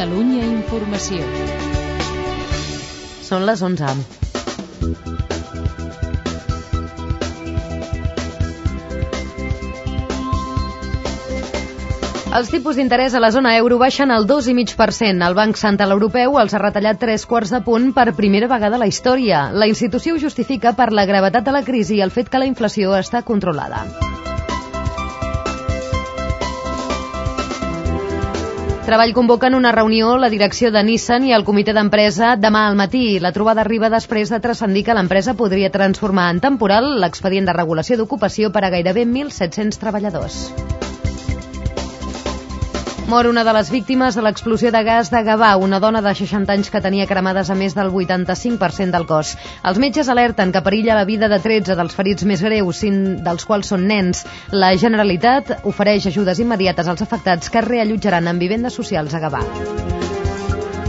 [0.00, 1.20] Catalunya Informació.
[3.20, 3.90] Són les 11.
[12.30, 15.20] Els tipus d'interès a la zona euro baixen al 2,5%.
[15.28, 18.84] El Banc Central Europeu els ha retallat tres quarts de punt per primera vegada a
[18.86, 19.50] la història.
[19.52, 22.48] La institució ho justifica per la gravetat de la crisi i el fet que la
[22.48, 23.84] inflació està controlada.
[28.90, 33.20] Treball convoquen una reunió la direcció de Nissan i el comitè d'empresa demà al matí.
[33.22, 38.02] La trobada arriba després de transcendir que l'empresa podria transformar en temporal l'expedient de regulació
[38.02, 40.42] d'ocupació per a gairebé 1.700 treballadors.
[43.10, 46.54] Mor una de les víctimes de l'explosió de gas de Gavà, una dona de 60
[46.54, 49.32] anys que tenia cremades a més del 85% del cos.
[49.66, 53.48] Els metges alerten que perilla la vida de 13 dels ferits més greus, 5 dels
[53.50, 54.22] quals són nens.
[54.54, 59.42] La Generalitat ofereix ajudes immediates als afectats que es reallotjaran en vivendes socials a Gavà.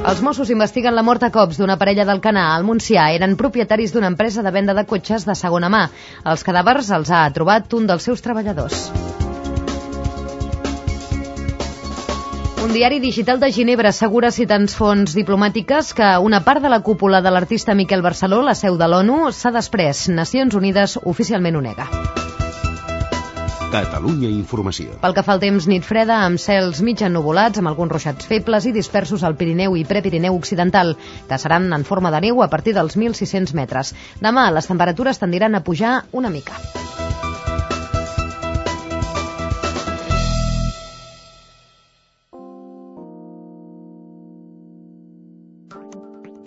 [0.06, 3.10] Els Mossos investiguen la mort a cops d'una parella del Canà al Montsià.
[3.18, 5.88] Eren propietaris d'una empresa de venda de cotxes de segona mà.
[6.22, 8.92] Els cadàvers els ha trobat un dels seus treballadors.
[12.62, 17.18] Un diari digital de Ginebra assegura citants fonts diplomàtiques que una part de la cúpula
[17.26, 20.04] de l'artista Miquel Barceló, la seu de l'ONU, s'ha després.
[20.14, 21.88] Nacions Unides oficialment ho nega.
[23.74, 25.00] Catalunya Informació.
[25.02, 28.70] Pel que fa al temps, nit freda, amb cels mig ennuvolats, amb alguns ruixats febles
[28.70, 30.94] i dispersos al Pirineu i Prepirineu Occidental,
[31.32, 33.96] que seran en forma de neu a partir dels 1.600 metres.
[34.22, 36.62] Demà les temperatures tendiran a pujar una mica.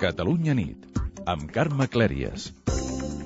[0.05, 0.83] Catalunya nit,
[1.25, 2.51] amb Carme Clèries.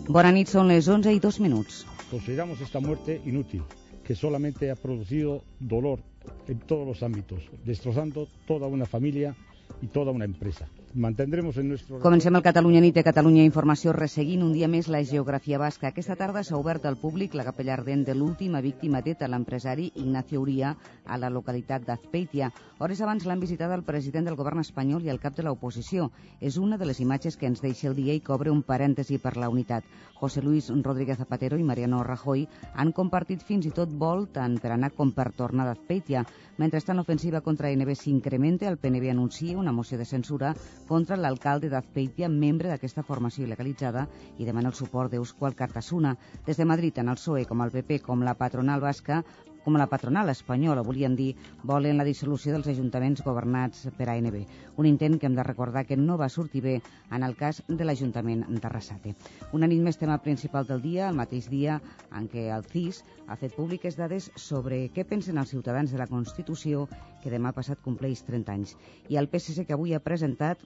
[0.07, 1.81] Bona nit, són les 11 i 2 minuts.
[2.07, 3.65] Consideramos esta muerte inútil,
[4.07, 5.99] que solamente ha producido dolor
[6.47, 9.35] en todos los ámbitos, destrozando toda una familia
[9.83, 10.69] y toda una empresa.
[10.95, 12.01] Mantendremos en nuestro...
[12.01, 15.91] Comencem el Catalunya Nit de Catalunya Informació resseguint un dia més la geografia basca.
[15.91, 20.41] Aquesta tarda s'ha obert al públic la capella ardent de l'última víctima teta, l'empresari Ignacio
[20.41, 22.51] Uria, a la localitat d'Azpeitia.
[22.79, 26.09] Hores abans l'han visitat el president del govern espanyol i el cap de l'oposició.
[26.41, 29.37] És una de les imatges que ens deixa el dia i cobre un parèntesi per
[29.37, 29.85] la unitat.
[30.19, 34.73] José Luis Rodríguez Zapatero i Mariano Rajoy han compartit fins i tot vol tant per
[34.73, 36.25] anar com per tornar d'Azpeitia.
[36.59, 40.55] Mentrestant, l'ofensiva contra NB s'incrementa, el PNB anuncia una moció de censura
[40.89, 44.07] contra l'alcalde d'Azpeitia, membre d'aquesta formació il·legalitzada,
[44.39, 46.17] i demana el suport d'Euskal Cartasuna.
[46.47, 49.23] Des de Madrid, tant el PSOE com el PP com la patronal basca
[49.69, 51.35] com la patronal espanyola, volíem dir,
[51.69, 54.39] volen la dissolució dels ajuntaments governats per ANB.
[54.81, 56.79] Un intent que hem de recordar que no va sortir bé
[57.13, 59.13] en el cas de l'Ajuntament d'Arrasate.
[59.53, 61.77] Una nit més tema principal del dia, el mateix dia
[62.17, 66.09] en què el CIS ha fet públiques dades sobre què pensen els ciutadans de la
[66.09, 66.87] Constitució
[67.23, 68.77] que demà passat compleix 30 anys.
[69.13, 70.65] I el PSC que avui ha presentat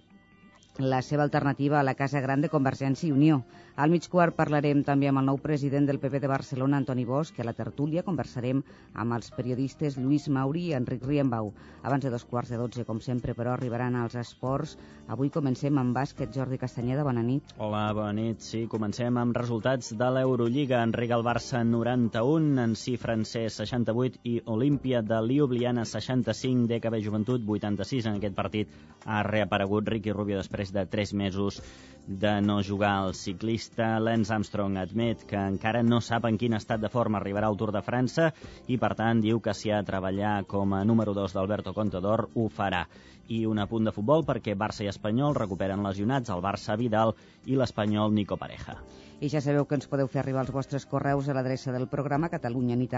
[0.79, 3.43] la seva alternativa a la Casa Gran de Convergència i Unió.
[3.77, 7.39] Al mig quart parlarem també amb el nou president del PP de Barcelona, Antoni Bosch,
[7.39, 8.59] i a la tertúlia conversarem
[8.93, 11.53] amb els periodistes Lluís Mauri i Enric Riembau.
[11.83, 14.77] Abans de dos quarts de dotze, com sempre, però, arribaran als esports.
[15.09, 16.31] Avui comencem amb bàsquet.
[16.37, 17.55] Jordi Castanyeda, bona nit.
[17.57, 18.45] Hola, bona nit.
[18.45, 20.83] Sí, comencem amb resultats de l'Eurolliga.
[20.85, 28.05] Enric el Barça 91, Nancy francès 68 i Olímpia de Ljubljana 65, DKB Joventut 86.
[28.13, 28.69] En aquest partit
[29.07, 31.63] ha reaparegut Ricky Rubio després de 3 mesos
[32.07, 33.99] de no jugar el ciclista.
[34.01, 37.73] Lance Armstrong admet que encara no sap en quin estat de forma arribarà al Tour
[37.73, 38.33] de França
[38.67, 42.29] i, per tant, diu que si ha de treballar com a número 2 d'Alberto Contador,
[42.35, 42.87] ho farà.
[43.29, 47.15] I un apunt de futbol perquè Barça i Espanyol recuperen lesionats el Barça Vidal
[47.47, 48.79] i l'Espanyol Nico Pareja.
[49.23, 52.29] I ja sabeu que ens podeu fer arribar els vostres correus a l'adreça del programa
[52.29, 52.95] catalunyanit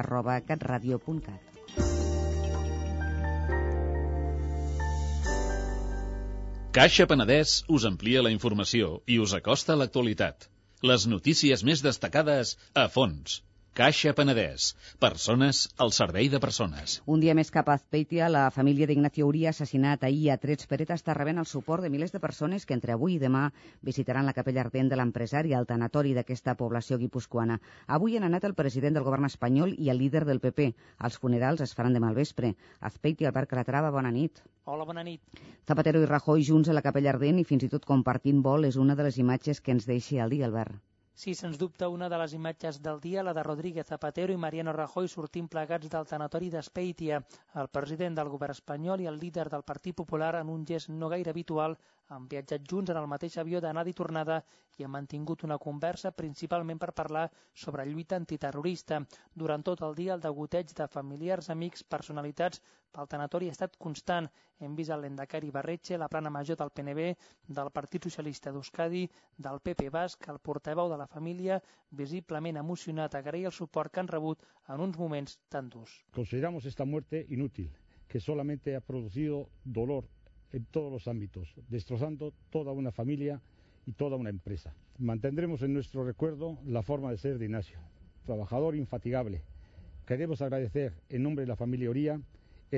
[6.75, 10.49] Caixa Penedès us amplia la informació i us acosta a l'actualitat.
[10.91, 13.37] Les notícies més destacades a fons.
[13.75, 14.65] Caixa Penedès.
[15.03, 16.93] Persones al servei de persones.
[17.11, 20.79] Un dia més cap a Azpeitia, la família d'Ignacio Uria, assassinat ahir a trets per
[20.85, 23.49] ETA, està rebent el suport de milers de persones que entre avui i demà
[23.89, 27.59] visitaran la capella ardent de l'empresari al tanatori d'aquesta població guipuscoana.
[27.99, 30.71] Avui han anat el president del govern espanyol i el líder del PP.
[31.11, 32.55] Els funerals es faran demà al vespre.
[32.79, 34.39] Azpeitia, Albert Calatrava, bona nit.
[34.71, 35.45] Hola, bona nit.
[35.67, 38.79] Zapatero i Rajoy junts a la capella ardent i fins i tot compartint vol és
[38.79, 40.79] una de les imatges que ens deixa el dia, Albert.
[41.23, 44.73] Sí, sens dubte, una de les imatges del dia, la de Rodríguez Zapatero i Mariano
[44.75, 47.21] Rajoy sortint plegats del tanatori d'Espeitia.
[47.63, 51.13] El president del govern espanyol i el líder del Partit Popular, en un gest no
[51.13, 51.79] gaire habitual,
[52.13, 54.37] han viatjat junts en el mateix avió d'anada i tornada
[54.79, 57.25] i han mantingut una conversa principalment per parlar
[57.65, 59.01] sobre lluita antiterrorista.
[59.35, 62.61] Durant tot el dia, el degoteig de familiars, amics, personalitats
[62.95, 64.29] pel tanatori ha estat constant.
[64.61, 67.07] Hem vist el l'Endacari Barretxe, la plana major del PNB,
[67.59, 69.05] del Partit Socialista d'Euskadi,
[69.47, 71.61] del PP Basc, el portaveu de la família,
[71.91, 76.03] visiblement emocionat, agrair el suport que han rebut en uns moments tan durs.
[76.13, 77.73] Consideramos esta muerte inútil,
[78.09, 80.07] que solamente ha producido dolor
[80.55, 83.41] en todos los ámbitos, destrozando toda una familia
[83.87, 84.73] y toda una empresa.
[84.99, 87.81] Mantendremos en nuestro recuerdo la forma de ser de Ignacio,
[88.25, 89.43] trabajador infatigable.
[90.07, 92.21] Queremos agradecer en nombre de la familia Oría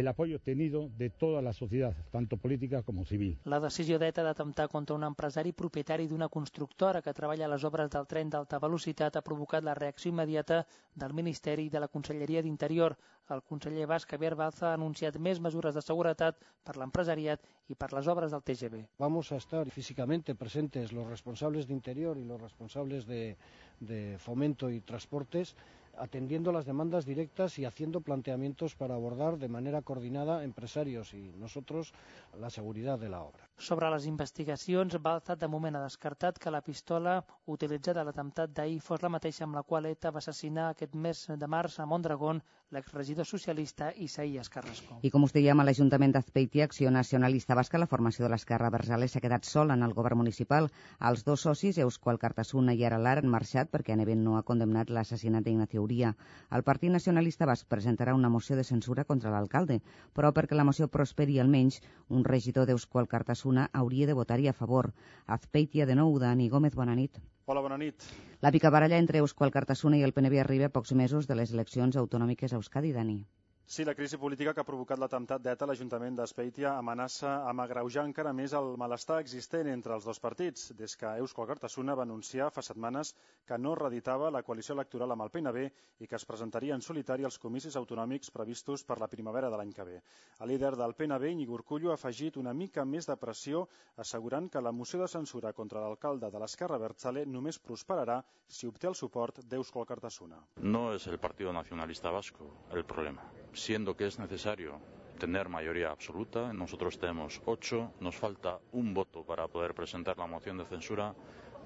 [0.01, 3.39] el apoyo obtenido de toda la sociedad, tanto política como civil.
[3.45, 7.91] La decisió d'ETA d'atemptar contra un empresari propietari d'una constructora que treballa a les obres
[7.91, 12.43] del tren d'alta velocitat ha provocat la reacció immediata del Ministeri i de la Conselleria
[12.43, 12.97] d'Interior.
[13.31, 17.93] El conseller basc Javier Balza ha anunciat més mesures de seguretat per l'empresariat i per
[17.93, 18.85] les obres del TGV.
[18.99, 23.37] Vamos a estar físicamente presentes los responsables de Interior y los responsables de,
[23.81, 25.57] de Fomento y Transportes
[25.99, 31.93] atendiendo las demandas directas y haciendo planteamientos para abordar de manera coordinada empresarios y nosotros
[32.39, 33.49] la seguridad de la obra.
[33.57, 38.81] Sobre les investigacions, Balza de moment ha descartat que la pistola utilitzada a l'atemptat d'ahir
[38.81, 42.43] fos la mateixa amb la qual ETA va assassinar aquest mes de març a Mondragón
[42.71, 44.99] l'exregidor socialista Isaías Carrasco.
[45.07, 49.13] I com us dèiem, a l'Ajuntament d'Azpeitia, Acció Nacionalista Basca, la formació de l'Esquerra Versales
[49.15, 50.67] s'ha quedat sola en el govern municipal.
[51.11, 55.47] Els dos socis, Euskal Cartasuna i Aralar, han marxat perquè Anevent no ha condemnat l'assassinat
[55.47, 56.17] d'Ignacio Uria.
[56.51, 59.79] El Partit Nacionalista Basc presentarà una moció de censura contra l'alcalde,
[60.13, 61.79] però perquè la moció prosperi almenys,
[62.09, 64.91] un regidor d'Euskal Cartasuna hauria de votar-hi a favor.
[65.27, 67.23] Azpeitia de nou, Dani Gómez, bona nit.
[67.49, 68.03] Hola, bona nit.
[68.43, 71.99] La picabaralla entre Euskal Cartasuna i el PNB arriba a pocs mesos de les eleccions
[72.01, 73.21] autonòmiques a Euskadi, Dani.
[73.69, 78.05] Sí, la crisi política que ha provocat l'atemptat d'ETA a l'Ajuntament d'Espeitia amenaça amb agreujar
[78.07, 82.53] encara més el malestar existent entre els dos partits, des que Euskal Cartasuna va anunciar
[82.55, 83.11] fa setmanes
[83.45, 85.65] que no reeditava la coalició electoral amb el PNB
[85.99, 89.75] i que es presentaria en solitari als comicis autonòmics previstos per la primavera de l'any
[89.75, 89.99] que ve.
[90.39, 93.65] El líder del PNB, Iñigo Urcullo, ha afegit una mica més de pressió
[93.97, 98.87] assegurant que la moció de censura contra l'alcalde de l'Esquerra Bertzale només prosperarà si obté
[98.87, 100.39] el suport d'Euskal Cartasuna.
[100.63, 103.27] No es el Partido Nacionalista Vasco el problema
[103.57, 104.81] siendo que es necesario
[105.19, 106.53] tener mayoría absoluta.
[106.53, 111.15] Nosotros tenemos ocho, nos falta un voto para poder presentar la moción de censura.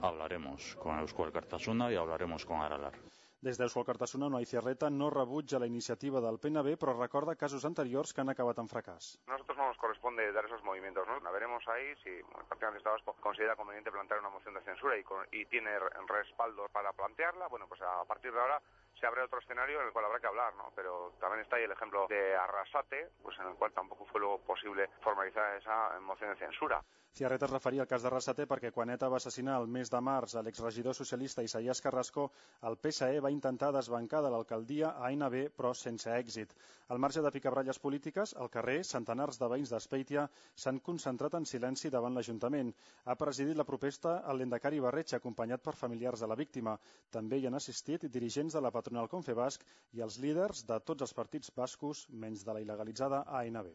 [0.01, 2.95] Hablaremos con Euskal Cartasuna y hablaremos con Aralar.
[3.41, 8.13] Des d'Euskal Cartasuna, Noai Cierreta no rebutja la iniciativa del PNB, però recorda casos anteriors
[8.13, 9.15] que han acabat en fracàs.
[9.33, 11.19] Nosotros no nos corresponde dar esos movimientos, ¿no?
[11.21, 14.99] La veremos ahí si el Partido Nacionalista Vasco considera conveniente plantear una moción de censura
[14.99, 15.71] y, con, y tiene
[16.07, 17.49] respaldo para plantearla.
[17.49, 18.61] Bueno, pues a partir de ahora
[19.01, 20.71] se abre otro escenario en el cual habrá que hablar, ¿no?
[20.77, 24.39] Pero también está ahí el ejemplo de Arrasate, pues en el cual tampoco fue luego
[24.41, 26.83] posible formalizar esa moción de censura.
[27.13, 30.37] Ciarreta es referia al cas d'Arrasate perquè quan ETA va assassinar el mes de març
[30.39, 32.31] a l'exregidor socialista Isaías Carrasco,
[32.69, 36.55] el PSE va intentar desbancar de l'alcaldia a ANB, però sense èxit.
[36.89, 41.91] Al marge de picabralles polítiques, al carrer, centenars de veïns d'Espeitia s'han concentrat en silenci
[41.91, 42.71] davant l'Ajuntament.
[43.05, 46.79] Ha presidit la protesta el l'Endacari Barretxa, acompanyat per familiars de la víctima.
[47.11, 49.63] També hi han assistit dirigents de la patronal Confebasc
[49.95, 53.69] i els líders de tots els partits bascos, menys de la il·legalitzada ANB.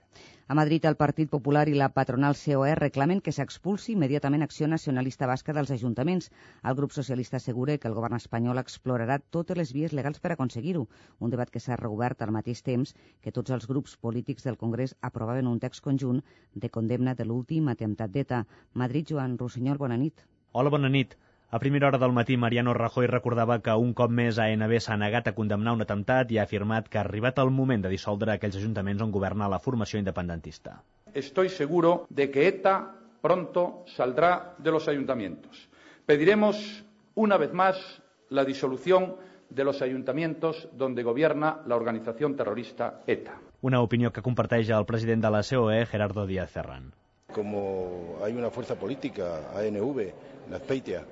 [0.52, 5.28] A Madrid, el Partit Popular i la patronal COE reclamen que s'expulsi immediatament Acció Nacionalista
[5.28, 6.28] Basca dels ajuntaments.
[6.64, 10.88] El grup socialista assegura que el govern espanyol explorarà totes les vies legals per aconseguir-ho,
[11.20, 12.92] un debat que s'ha reobert al mateix temps
[13.22, 17.72] que tots els grups polítics del Congrés aprovaven un text conjunt de condemna de l'últim
[17.72, 18.44] atemptat d'ETA.
[18.74, 20.28] Madrid, Joan Rossinyol, bona nit.
[20.52, 21.16] Hola, bona nit.
[21.52, 25.28] A primera hora del matí, Mariano Rajoy recordava que un cop més ANB s'ha negat
[25.30, 28.58] a condemnar un atemptat i ha afirmat que ha arribat el moment de dissoldre aquells
[28.58, 30.82] ajuntaments on governa la formació independentista.
[31.14, 32.76] Estoy seguro de que ETA
[33.22, 35.70] pronto saldrá de los ayuntamientos.
[36.06, 36.84] Pediremos
[37.14, 39.16] una vez más la disolución
[39.50, 43.38] de los ayuntamientos donde gobierna la organización terrorista ETA.
[43.62, 46.92] Una opinió que comparteix el president de la COE, Gerardo Díaz Ferran.
[47.32, 50.00] Como hay una fuerza política, ANV,
[50.48, 51.04] en Azpeitia,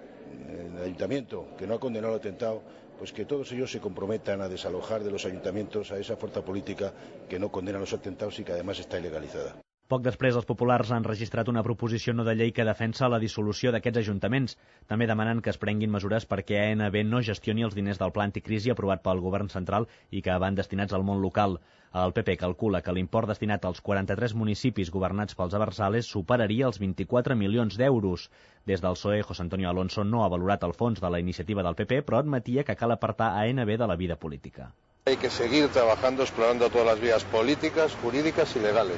[0.77, 2.61] el ayuntamiento, que no ha condenado el atentado,
[2.97, 6.93] pues que todos ellos se comprometan a desalojar de los ayuntamientos a esa fuerza política
[7.29, 9.55] que no condena los atentados y que además está ilegalizada.
[9.93, 13.71] Poc després, els populars han registrat una proposició no de llei que defensa la dissolució
[13.73, 14.55] d'aquests ajuntaments,
[14.89, 18.71] també demanant que es prenguin mesures perquè ANB no gestioni els diners del pla anticrisi
[18.73, 21.59] aprovat pel govern central i que van destinats al món local.
[22.03, 27.37] El PP calcula que l'import destinat als 43 municipis governats pels Abersales superaria els 24
[27.43, 28.31] milions d'euros.
[28.65, 31.77] Des del PSOE, José Antonio Alonso no ha valorat el fons de la iniciativa del
[31.77, 34.71] PP, però admetia que cal apartar ANB de la vida política.
[35.05, 38.95] Hay que seguir trabajando explorando todas las vías políticas, jurídicas y legales,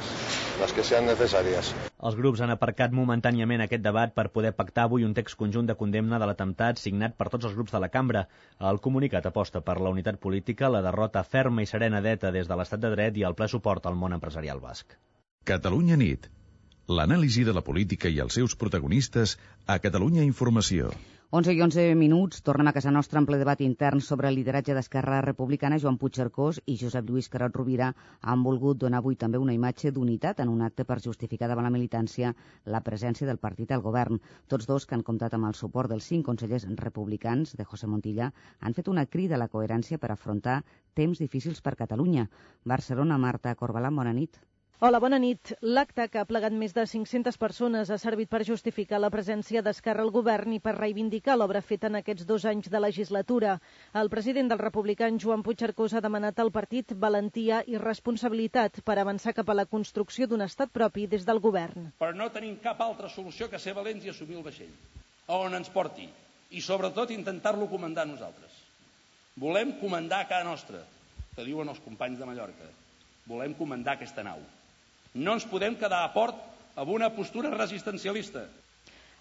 [0.60, 1.74] las que sean necesarias.
[1.98, 5.74] Els grups han aparcat momentàniament aquest debat per poder pactar avui un text conjunt de
[5.80, 8.28] condemna de l'atemptat signat per tots els grups de la cambra.
[8.62, 12.60] El comunicat aposta per la unitat política, la derrota ferma i serena d'ETA des de
[12.62, 14.94] l'estat de dret i el ple suport al món empresarial basc.
[15.44, 16.30] Catalunya nit.
[16.86, 20.94] L'anàlisi de la política i els seus protagonistes a Catalunya Informació.
[21.32, 24.75] 11 i 11 minuts, tornem a casa nostra en ple debat intern sobre el lideratge
[24.77, 25.79] d'Esquerra Republicana.
[25.82, 27.88] Joan Puigcercós i Josep Lluís Carot Rovira
[28.22, 31.74] han volgut donar avui també una imatge d'unitat en un acte per justificar davant la
[31.74, 32.36] militància
[32.77, 34.22] la presència del partit al govern.
[34.48, 38.32] Tots dos, que han comptat amb el suport dels cinc consellers republicans de José Montilla,
[38.60, 40.62] han fet una crida a la coherència per afrontar
[40.94, 42.29] temps difícils per Catalunya.
[42.63, 44.46] Barcelona, Marta Corbalà, bona nit.
[44.84, 45.53] Hola, bona nit.
[45.63, 50.03] L'acte que ha plegat més de 500 persones ha servit per justificar la presència d'Esquerra
[50.03, 53.53] al govern i per reivindicar l'obra feta en aquests dos anys de legislatura.
[53.96, 59.32] El president dels republicans, Joan Puigcercós, ha demanat al partit valentia i responsabilitat per avançar
[59.38, 61.88] cap a la construcció d'un estat propi des del govern.
[62.01, 64.75] Però no tenim cap altra solució que ser valents i assumir el vaixell,
[65.32, 66.10] a on ens porti,
[66.51, 68.60] i sobretot intentar-lo comandar nosaltres.
[69.39, 70.84] Volem comandar a casa nostra,
[71.32, 72.70] que diuen els companys de Mallorca.
[73.32, 74.44] Volem comandar aquesta nau.
[75.16, 76.38] No ens podem quedar a port
[76.76, 78.44] amb una postura resistencialista.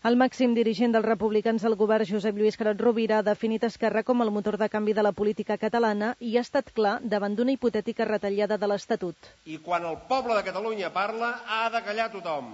[0.05, 4.21] El màxim dirigent dels republicans al govern, Josep Lluís Carot Rovira, ha definit Esquerra com
[4.21, 8.05] el motor de canvi de la política catalana i ha estat clar davant d'una hipotètica
[8.11, 9.31] retallada de l'Estatut.
[9.49, 12.53] I quan el poble de Catalunya parla, ha de callar tothom,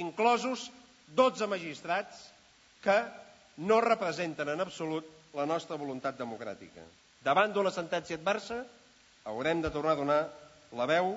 [0.00, 0.66] inclosos
[1.14, 2.26] 12 magistrats
[2.82, 2.98] que
[3.70, 5.06] no representen en absolut
[5.38, 6.82] la nostra voluntat democràtica.
[7.22, 8.64] Davant d'una sentència adversa,
[9.30, 10.20] haurem de tornar a donar
[10.74, 11.14] la veu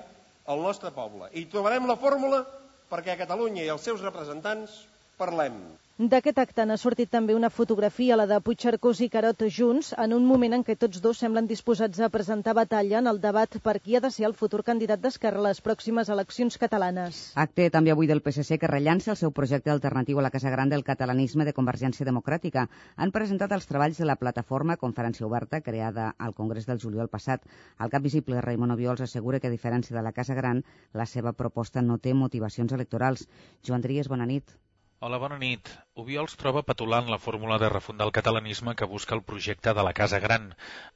[0.52, 2.42] al nostre poble i trobarem la fórmula
[2.90, 4.76] perquè Catalunya i els seus representants
[5.18, 5.56] parlem.
[5.94, 10.24] D'aquest acte n'ha sortit també una fotografia, la de Puigcercós i Carot junts, en un
[10.26, 13.94] moment en què tots dos semblen disposats a presentar batalla en el debat per qui
[13.94, 17.20] ha de ser el futur candidat d'Esquerra a les pròximes eleccions catalanes.
[17.44, 20.74] Acte també avui del PSC que rellança el seu projecte alternatiu a la Casa Gran
[20.74, 22.66] del catalanisme de Convergència Democràtica.
[22.96, 27.46] Han presentat els treballs de la plataforma Conferència Oberta creada al Congrés del juliol passat.
[27.78, 31.36] El cap visible Raimon Obiols assegura que, a diferència de la Casa Gran, la seva
[31.38, 33.28] proposta no té motivacions electorals.
[33.62, 34.58] Joan Tries, bona nit.
[35.00, 35.68] Hola, bona nit.
[36.00, 39.92] Obiols troba petulant la fórmula de refundar el catalanisme que busca el projecte de la
[39.98, 40.46] Casa Gran.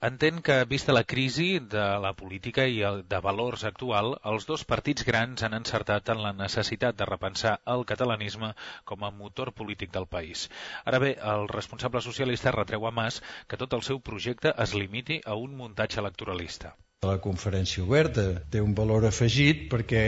[0.09, 2.79] Entén que, vista la crisi de la política i
[3.13, 7.85] de valors actual, els dos partits grans han encertat en la necessitat de repensar el
[7.93, 8.55] catalanisme
[8.93, 10.49] com a motor polític del país.
[10.85, 15.21] Ara bé, el responsable socialista retreu a Mas que tot el seu projecte es limiti
[15.27, 16.77] a un muntatge electoralista.
[17.07, 20.01] La conferència oberta té un valor afegit perquè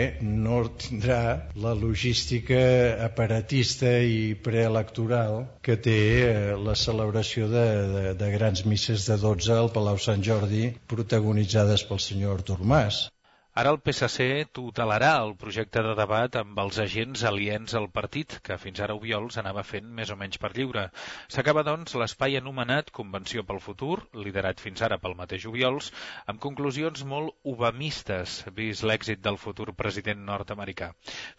[0.46, 1.18] no tindrà
[1.64, 2.58] la logística
[3.04, 4.16] aparatista i
[4.48, 6.32] preelectoral que té eh,
[6.70, 12.02] la celebració de, de, de grans misses de 12 al Palau Sant Jordi protagonitzades pel
[12.10, 13.04] senyor Artur Mas.
[13.58, 18.56] Ara el PSC tutelarà el projecte de debat amb els agents aliens al partit, que
[18.62, 20.84] fins ara Obiols anava fent més o menys per lliure.
[21.26, 25.88] S'acaba, doncs, l'espai anomenat Convenció pel Futur, liderat fins ara pel mateix Obiols,
[26.30, 30.92] amb conclusions molt obamistes, vist l'èxit del futur president nord-americà.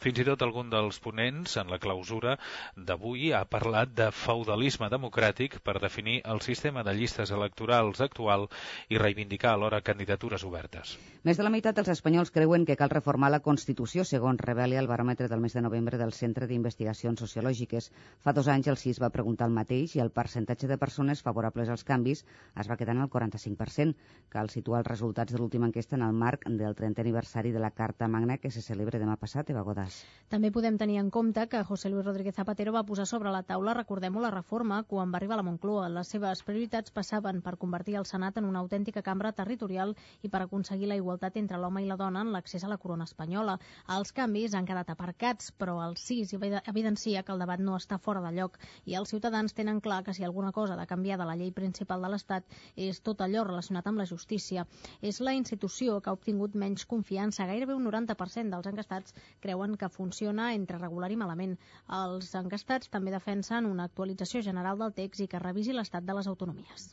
[0.04, 2.36] Fins i tot algun dels ponents, en la clausura
[2.76, 8.50] d'avui, ha parlat de feudalisme democràtic per definir el sistema de llistes electorals actual
[8.92, 10.98] i reivindicar alhora candidatures obertes.
[11.24, 14.88] Més de la meitat dels espanyols creuen que cal reformar la Constitució, segons revela el
[14.90, 17.92] baròmetre del mes de novembre del Centre d'Investigacions Sociològiques.
[18.26, 21.70] Fa dos anys el CIS va preguntar el mateix i el percentatge de persones favorables
[21.70, 22.24] als canvis
[22.58, 23.94] es va quedar en el 45%.
[24.34, 27.70] Cal situar els resultats de l'última enquesta en el marc del 30 aniversari de la
[27.70, 30.00] Carta Magna que se celebra demà passat, Eva Godàs.
[30.34, 33.78] També podem tenir en compte que José Luis Rodríguez Zapatero va posar sobre la taula,
[33.78, 35.86] recordem-ho, la reforma quan va arribar a la Moncloa.
[35.94, 39.94] Les seves prioritats passaven per convertir el Senat en una autèntica cambra territorial
[40.24, 43.06] i per aconseguir la igualtat entre l'home i la dona en l'accés a la corona
[43.10, 43.58] espanyola.
[43.96, 48.24] Els canvis han quedat aparcats, però el CIS evidencia que el debat no està fora
[48.24, 51.28] de lloc i els ciutadans tenen clar que si alguna cosa ha de canviar de
[51.28, 52.58] la llei principal de l'Estat
[52.88, 54.66] és tot allò relacionat amb la justícia.
[55.02, 57.48] És la institució que ha obtingut menys confiança.
[57.50, 61.58] Gairebé un 90% dels encastats creuen que funciona entre regular i malament.
[62.02, 66.32] Els encastats també defensen una actualització general del text i que revisi l'estat de les
[66.32, 66.92] autonomies.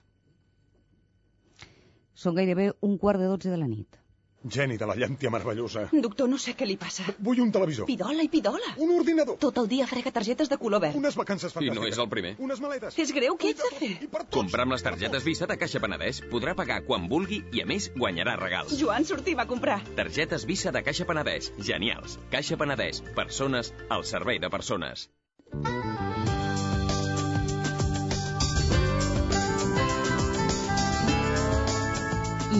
[2.18, 4.00] Són gairebé un quart de dotze de la nit.
[4.50, 5.86] Geni de la llàntia meravellosa.
[5.92, 7.04] Doctor, no sé què li passa.
[7.24, 7.88] Vull un televisor.
[7.88, 8.74] Pidola i pidola.
[8.84, 9.38] Un ordinador.
[9.42, 10.98] Tot el dia frega targetes de color verd.
[10.98, 11.76] Unes vacances fantàstiques.
[11.76, 12.34] I no és el primer.
[12.48, 12.98] Unes maletes.
[12.98, 13.92] És greu, què ets de fer?
[14.34, 17.90] Comprar amb les targetes Visa de Caixa Penedès podrà pagar quan vulgui i, a més,
[17.96, 18.76] guanyarà regals.
[18.80, 19.80] Joan, sortir va comprar.
[19.98, 21.52] Targetes Visa de Caixa Penedès.
[21.70, 22.18] Genials.
[22.32, 23.02] Caixa Penedès.
[23.18, 25.08] Persones al servei de persones.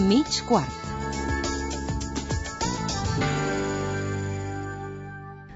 [0.09, 0.88] mig quart.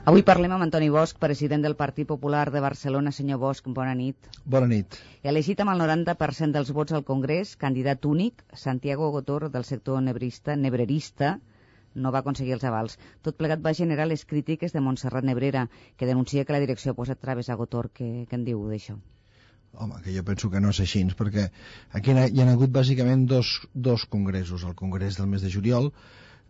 [0.03, 3.11] Avui parlem amb Antoni Bosch, president del Partit Popular de Barcelona.
[3.15, 4.25] Senyor Bosch, bona nit.
[4.43, 4.97] Bona nit.
[5.31, 10.57] Elegit amb el 90% dels vots al Congrés, candidat únic, Santiago Gotor, del sector nebrista,
[10.59, 11.37] nebrerista,
[11.95, 12.97] no va aconseguir els avals.
[13.23, 16.99] Tot plegat va generar les crítiques de Montserrat Nebrera, que denuncia que la direcció ha
[16.99, 17.93] posat traves a Gotor.
[17.95, 18.99] Què, què en diu d'això?
[19.79, 21.47] Home, que jo penso que no és així, perquè
[21.95, 25.93] aquí hi ha hagut bàsicament dos, dos congressos, el congrés del mes de juliol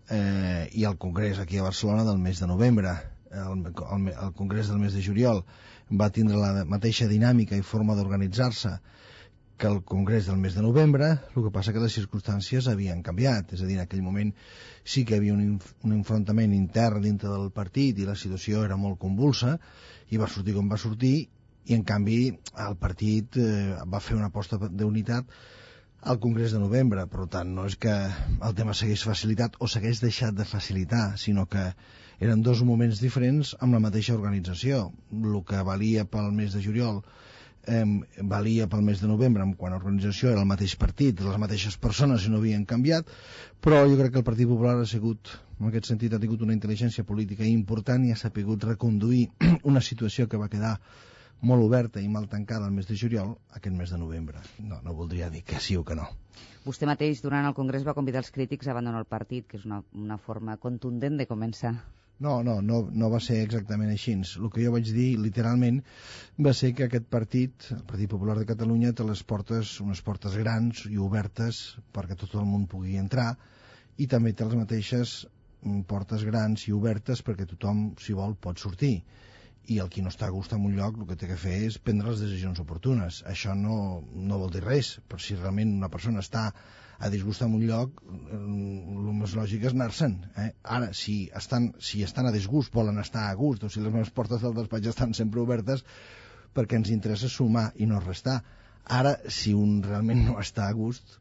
[0.10, 2.98] eh, i el congrés aquí a Barcelona del mes de novembre
[3.33, 5.43] el, el, el Congrés del mes de juliol
[5.91, 8.77] va tindre la mateixa dinàmica i forma d'organitzar-se
[9.57, 13.53] que el Congrés del mes de novembre, el que passa que les circumstàncies havien canviat,
[13.53, 14.33] és a dir, en aquell moment
[14.83, 18.79] sí que hi havia un, un enfrontament intern dintre del partit i la situació era
[18.79, 19.57] molt convulsa
[20.09, 21.15] i va sortir com va sortir
[21.63, 22.19] i en canvi
[22.65, 25.29] el partit eh, va fer una aposta d'unitat
[26.03, 30.01] al Congrés de novembre, per tant no és que el tema s'hagués facilitat o s'hagués
[30.03, 31.69] deixat de facilitar, sinó que
[32.23, 34.87] eren dos moments diferents amb la mateixa organització.
[35.11, 37.01] El que valia pel mes de juliol
[37.67, 37.85] eh,
[38.33, 42.31] valia pel mes de novembre, quan l'organització era el mateix partit, les mateixes persones i
[42.31, 43.09] no havien canviat,
[43.63, 46.55] però jo crec que el Partit Popular ha sigut, en aquest sentit, ha tingut una
[46.55, 49.25] intel·ligència política important i ha sapigut reconduir
[49.71, 50.77] una situació que va quedar
[51.43, 54.39] molt oberta i mal tancada el mes de juliol, aquest mes de novembre.
[54.63, 56.07] No, no voldria dir que sí o que no.
[56.63, 59.65] Vostè mateix, durant el Congrés, va convidar els crítics a abandonar el partit, que és
[59.67, 61.73] una, una forma contundent de començar.
[62.20, 64.13] No, no, no, no va ser exactament així.
[64.39, 65.82] El que jo vaig dir, literalment,
[66.48, 70.38] va ser que aquest partit, el Partit Popular de Catalunya, té les portes, unes portes
[70.39, 71.63] grans i obertes
[71.98, 73.34] perquè tot el món pugui entrar,
[73.98, 78.62] i també té les mateixes mm, portes grans i obertes perquè tothom, si vol, pot
[78.62, 78.96] sortir
[79.72, 81.58] i el qui no està a gust en un lloc el que té que fer
[81.67, 83.22] és prendre les decisions oportunes.
[83.34, 83.77] Això no,
[84.13, 86.50] no vol dir res, però si realment una persona està
[87.00, 88.01] a disgust en un lloc,
[88.33, 90.17] el més lògic és anar-se'n.
[90.39, 90.50] Eh?
[90.77, 94.13] Ara, si estan, si estan a disgust, volen estar a gust, o si les meves
[94.13, 95.83] portes del despatx estan sempre obertes,
[96.53, 98.41] perquè ens interessa sumar i no restar.
[98.84, 101.19] Ara, si un realment no està a gust,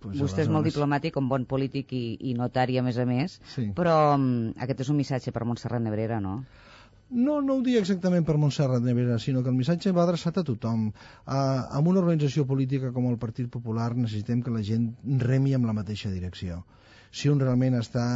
[0.00, 3.34] Pues Vostè és molt diplomàtic, un bon polític i, i notari, a més a més,
[3.52, 3.66] sí.
[3.76, 4.24] però um,
[4.64, 6.38] aquest és un missatge per Montserrat Nebrera, no?
[7.12, 10.44] No, no ho dic exactament per Montserrat Nevera, sinó que el missatge va adreçat a
[10.48, 10.86] tothom.
[10.88, 11.34] Uh,
[11.78, 14.86] amb una organització política com el Partit Popular necessitem que la gent
[15.20, 16.62] remi amb la mateixa direcció.
[17.12, 18.06] Si un realment està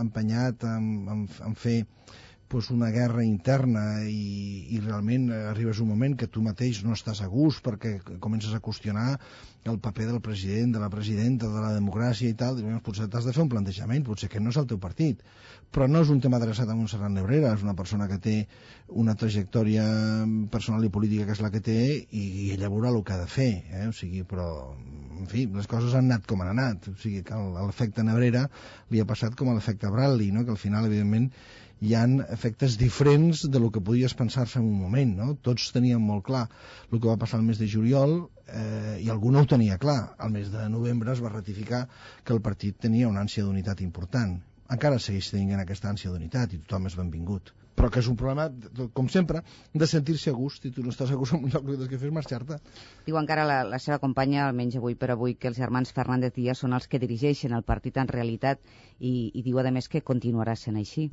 [0.00, 1.76] empenyat en, en, en fer
[2.52, 7.22] pues, una guerra interna i, i realment arribes un moment que tu mateix no estàs
[7.24, 9.06] a gust perquè comences a qüestionar
[9.64, 13.24] el paper del president, de la presidenta, de la democràcia i tal, doncs potser t'has
[13.24, 15.22] de fer un plantejament, potser que no és el teu partit.
[15.72, 18.34] Però no és un tema adreçat a Montserrat Nebrera, és una persona que té
[18.88, 19.86] una trajectòria
[20.50, 23.22] personal i política que és la que té i, i ella veurà el que ha
[23.22, 23.86] de fer, eh?
[23.88, 24.48] o sigui, però
[25.22, 28.48] en fi, les coses han anat com han anat, o sigui que l'efecte Nebrera
[28.90, 30.42] li ha passat com l'efecte Bradley, no?
[30.44, 31.30] que al final, evidentment,
[31.82, 35.32] hi han efectes diferents de lo que podies pensar-se en un moment, no?
[35.48, 36.44] Tots teníem molt clar
[36.90, 38.14] el que va passar el mes de juliol
[38.46, 40.14] eh, i algú no ho tenia clar.
[40.18, 41.88] Al mes de novembre es va ratificar
[42.22, 44.36] que el partit tenia una ànsia d'unitat important.
[44.70, 48.44] Encara segueix tenint aquesta ànsia d'unitat i tothom és benvingut però que és un problema,
[48.94, 49.40] com sempre,
[49.74, 51.98] de sentir-se a gust, i tu no estàs a gust en un lloc que que
[51.98, 52.58] fer marxar-te.
[53.06, 56.62] Diu encara la, la seva companya, almenys avui per avui, que els germans Fernández Díaz
[56.62, 58.60] són els que dirigeixen el partit en realitat
[59.00, 61.08] i, i diu, a més, que continuarà sent així.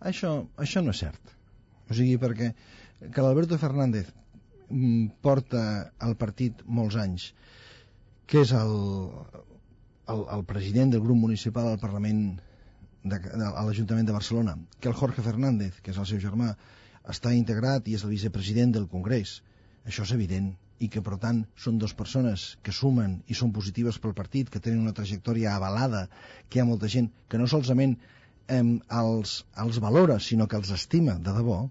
[0.00, 1.34] Això, això no és cert.
[1.88, 2.52] O sigui, perquè
[3.12, 4.10] que l'Alberto Fernández
[4.68, 5.62] mm, porta
[5.98, 7.30] al partit molts anys,
[8.26, 8.74] que és el,
[10.12, 12.22] el, el president del grup municipal al Parlament
[13.04, 16.52] de, de, a l'Ajuntament de Barcelona, que el Jorge Fernández, que és el seu germà,
[17.06, 19.40] està integrat i és el vicepresident del Congrés.
[19.86, 20.50] Això és evident
[20.82, 24.60] i que, per tant, són dues persones que sumen i són positives pel partit, que
[24.60, 26.06] tenen una trajectòria avalada,
[26.50, 27.94] que hi ha molta gent que no solament
[28.48, 28.62] eh,
[29.00, 31.64] els, els valora, sinó que els estima de debò,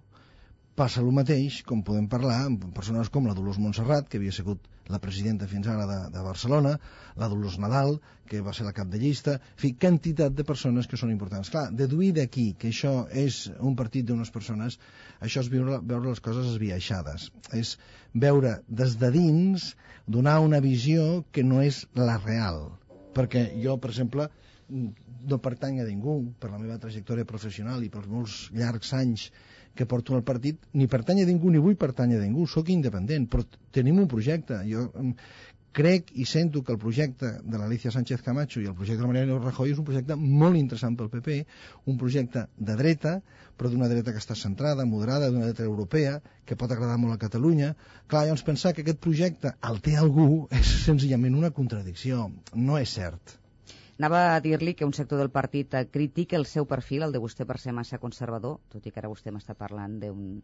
[0.75, 4.65] passa el mateix, com podem parlar, amb persones com la Dolors Montserrat, que havia sigut
[4.91, 6.75] la presidenta fins ara de, de Barcelona,
[7.21, 7.95] la Dolors Nadal,
[8.29, 11.49] que va ser la cap de llista, en fi, quantitat de persones que són importants.
[11.53, 14.77] Clar, deduir d'aquí que això és un partit d'unes persones,
[15.25, 17.29] això és veure, veure les coses esbiaixades.
[17.55, 17.77] És
[18.27, 19.71] veure des de dins,
[20.17, 22.65] donar una visió que no és la real.
[23.15, 24.27] Perquè jo, per exemple,
[24.69, 29.29] no pertany a ningú per la meva trajectòria professional i pels molts llargs anys
[29.75, 33.27] que porto al partit, ni pertany a ningú ni vull pertany a ningú, sóc independent,
[33.29, 33.43] però
[33.75, 34.61] tenim un projecte.
[34.69, 34.87] Jo
[35.75, 39.41] crec i sento que el projecte de l'Alicia Sánchez Camacho i el projecte de Mariano
[39.43, 41.35] Rajoy és un projecte molt interessant pel PP,
[41.91, 43.17] un projecte de dreta,
[43.59, 47.21] però d'una dreta que està centrada, moderada, d'una dreta europea, que pot agradar molt a
[47.27, 47.73] Catalunya.
[48.07, 52.29] Clar, llavors pensar que aquest projecte el té algú és senzillament una contradicció.
[52.55, 53.35] No és cert.
[53.99, 57.19] Anava a dir-li que un sector del partit eh, critica el seu perfil, el de
[57.23, 60.41] vostè per ser massa conservador, tot i que ara vostè m'està parlant d'un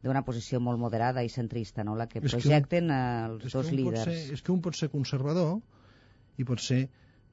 [0.00, 1.92] d'una posició molt moderada i centrista, no?
[1.94, 4.04] la que És que projecten un- eh, els que dos líders.
[4.04, 5.58] Ser, és que un pot ser conservador
[6.38, 6.86] i pot ser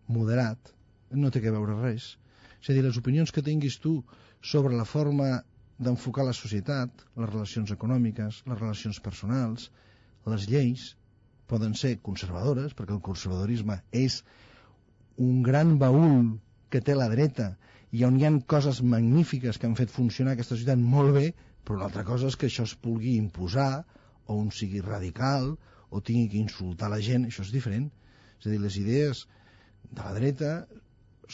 [0.08, 0.73] moderat.
[1.12, 2.17] No té que veure res.
[2.60, 4.04] És a dir, les opinions que tinguis tu
[4.41, 5.45] sobre la forma
[5.80, 9.69] d'enfocar la societat, les relacions econòmiques, les relacions personals,
[10.26, 10.97] les lleis,
[11.47, 14.26] poden ser conservadores, perquè el conservadorisme és
[15.17, 16.38] un gran baúl
[16.69, 17.51] que té la dreta
[17.91, 21.27] i on hi ha coses magnífiques que han fet funcionar aquesta societat molt bé,
[21.63, 23.86] però l'altra cosa és que això es pugui imposar
[24.27, 25.56] o un sigui radical
[25.89, 27.88] o tingui que insultar la gent, això és diferent.
[28.39, 29.23] És a dir, les idees
[29.89, 30.51] de la dreta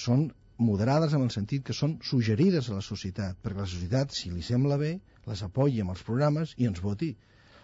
[0.06, 4.32] són moderades en el sentit que són suggerides a la societat, perquè la societat, si
[4.32, 4.94] li sembla bé,
[5.28, 7.12] les apoyi amb els programes i ens voti.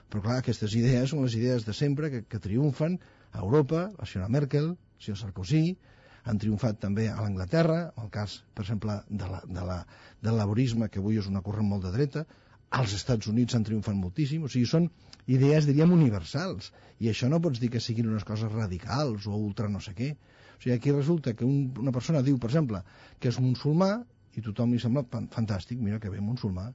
[0.09, 2.97] Però clar, aquestes idees són les idees de sempre que, que triomfen
[3.31, 5.63] a Europa, la senyora Merkel, el senyor Sarkozy,
[6.23, 9.77] han triomfat també a l'Anglaterra, el cas, per exemple, de la, de la,
[10.21, 12.25] del laborisme, que avui és una corrent molt de dreta,
[12.79, 14.89] als Estats Units han triomfat moltíssim, o sigui, són
[15.27, 19.69] idees, diríem, universals, i això no pots dir que siguin unes coses radicals o ultra
[19.69, 20.11] no sé què.
[20.57, 22.83] O sigui, aquí resulta que un, una persona diu, per exemple,
[23.19, 23.93] que és musulmà,
[24.37, 26.69] i tothom li sembla fan- fantàstic, mira que bé musulmà,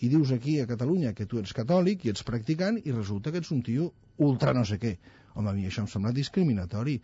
[0.00, 3.42] i dius aquí a Catalunya que tu ets catòlic i ets practicant i resulta que
[3.42, 3.90] ets un tio
[4.26, 4.94] ultra no sé què.
[5.34, 6.96] Home, a mi això em sembla discriminatori.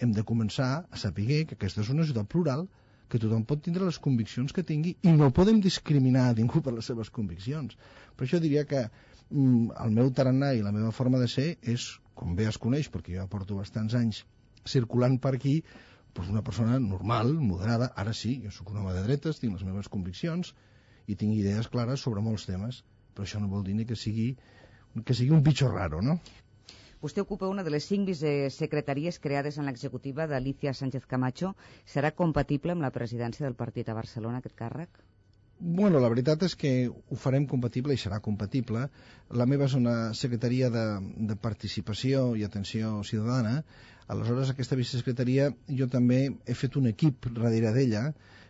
[0.00, 2.64] Hem de començar a saber que aquesta és una societat plural,
[3.10, 6.74] que tothom pot tindre les conviccions que tingui i no podem discriminar a ningú per
[6.74, 7.76] les seves conviccions.
[8.16, 11.88] Per això diria que mm, el meu tarannà i la meva forma de ser és,
[12.18, 14.22] com bé es coneix, perquè jo porto bastants anys
[14.66, 15.60] circulant per aquí,
[16.16, 19.66] doncs una persona normal, moderada, ara sí, jo sóc un home de dretes, tinc les
[19.66, 20.54] meves conviccions
[21.06, 22.82] i tinc idees clares sobre molts temes,
[23.14, 24.32] però això no vol dir ni que sigui,
[25.04, 26.18] que sigui un bitxo raro, no?
[27.00, 31.52] Vostè ocupa una de les cinc vicesecretaries creades en l'executiva d'Alicia Sánchez Camacho.
[31.94, 35.02] Serà compatible amb la presidència del partit a Barcelona, aquest càrrec?
[35.58, 38.88] Bueno, la veritat és que ho farem compatible i serà compatible.
[39.40, 40.84] La meva és una secretaria de,
[41.30, 43.62] de participació i atenció ciutadana.
[44.12, 48.02] Aleshores, aquesta vicesecretaria jo també he fet un equip darrere d'ella,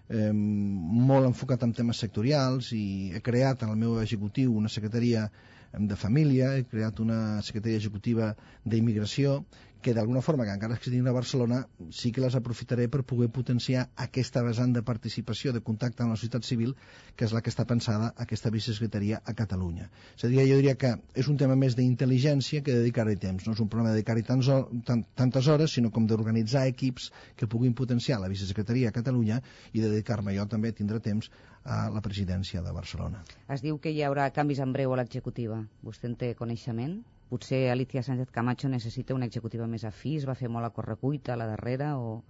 [0.09, 5.27] eh, molt enfocat en temes sectorials i he creat en el meu executiu una secretaria
[5.72, 9.42] de família, he creat una secretaria executiva d'immigració
[9.87, 11.61] que d'alguna forma, que encara que estiguin a Barcelona,
[11.94, 16.18] sí que les aprofitaré per poder potenciar aquesta vessant de participació, de contacte amb la
[16.18, 16.72] societat civil,
[17.14, 19.87] que és la que està pensada aquesta vicesecretaria a Catalunya.
[20.16, 23.46] És a dir, jo diria que és un tema més d'intel·ligència que dedicar-hi temps.
[23.46, 28.18] No és un problema de dedicar-hi tantes hores, sinó com d'organitzar equips que puguin potenciar
[28.18, 29.38] la vicesecretaria a Catalunya
[29.72, 31.31] i dedicar-me jo també a tindre temps
[31.66, 33.24] a la presidència de Barcelona.
[33.50, 35.59] Es diu que hi haurà canvis en breu a l'executiva.
[35.83, 37.00] Vostè en té coneixement?
[37.29, 41.35] Potser Alicia Sánchez Camacho necessita una executiva més afí, es va fer molt a correcuita
[41.35, 42.22] a la darrera, o...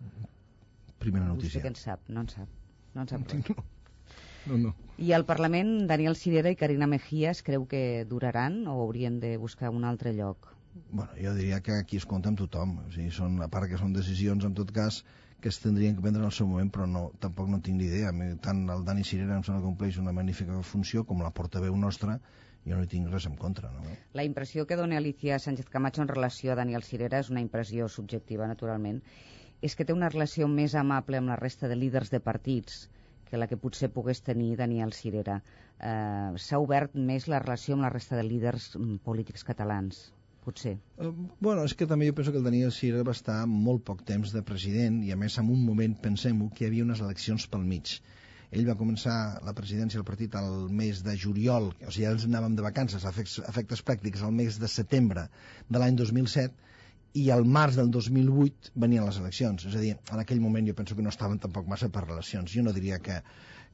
[0.99, 1.62] Primera Vostè notícia.
[1.62, 2.09] què en sap?
[2.09, 2.49] No en sap.
[2.94, 3.51] No en sap res.
[4.46, 4.75] No, no.
[5.03, 9.68] I al Parlament, Daniel Cirera i Carina Mejías creu que duraran o haurien de buscar
[9.75, 10.49] un altre lloc?
[10.90, 12.77] Bueno, jo diria que aquí es compta amb tothom.
[12.87, 15.03] O sigui, són, a part que són decisions, en tot cas,
[15.40, 17.87] que es tindrien que prendre en el seu moment, però no, tampoc no tinc ni
[17.90, 18.11] idea.
[18.44, 22.18] Tant el Dani Cirera em sembla que compleix una magnífica funció com la portaveu nostra,
[22.66, 23.70] jo no hi tinc res en contra.
[23.70, 23.94] No?
[24.18, 27.88] La impressió que dona Alicia Sánchez Camacho en relació a Daniel Cirera és una impressió
[27.92, 29.03] subjectiva, naturalment,
[29.62, 32.87] és que té una relació més amable amb la resta de líders de partits
[33.31, 35.40] que la que potser pogués tenir Daniel Cirera.
[35.79, 40.07] Eh, S'ha obert més la relació amb la resta de líders mm, polítics catalans,
[40.46, 40.76] potser.
[40.98, 44.04] Eh, bueno, és que també jo penso que el Daniel Cirera va estar molt poc
[44.09, 47.48] temps de president i a més en un moment, pensem-ho, que hi havia unes eleccions
[47.52, 47.98] pel mig.
[48.54, 52.54] Ell va començar la presidència del partit al mes de juliol, o sigui, ens anàvem
[52.59, 55.26] de vacances, a efectes pràctics, al mes de setembre
[55.68, 56.54] de l'any 2007,
[57.16, 59.64] i al març del 2008 venien les eleccions.
[59.66, 62.52] És a dir, en aquell moment jo penso que no estaven tampoc massa per relacions.
[62.52, 63.16] Jo no diria que,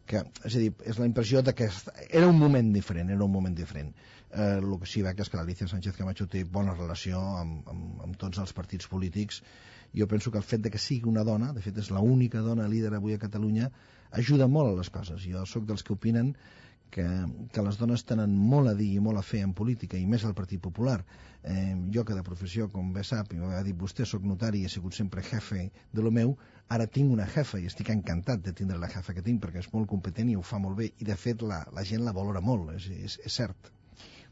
[0.06, 1.68] que és a dir, és la impressió de que
[2.08, 3.90] era un moment diferent, era un moment diferent.
[4.32, 8.00] Eh, el que sí veig és que l'Alicia Sánchez Camacho té bona relació amb, amb,
[8.06, 9.42] amb tots els partits polítics.
[9.92, 12.68] Jo penso que el fet de que sigui una dona, de fet és l'única dona
[12.68, 13.68] líder avui a Catalunya,
[14.22, 15.26] ajuda molt a les coses.
[15.28, 16.32] Jo sóc dels que opinen
[16.92, 17.04] que,
[17.52, 20.24] que les dones tenen molt a dir i molt a fer en política, i més
[20.28, 20.98] al Partit Popular.
[21.42, 24.60] Eh, jo que de professió, com bé sap, i ho ha dit vostè, sóc notari
[24.60, 26.36] i he sigut sempre jefe de lo meu,
[26.68, 29.72] ara tinc una jefa i estic encantat de tindre la jefa que tinc perquè és
[29.72, 32.44] molt competent i ho fa molt bé, i de fet la, la gent la valora
[32.44, 33.72] molt, és, és, és cert.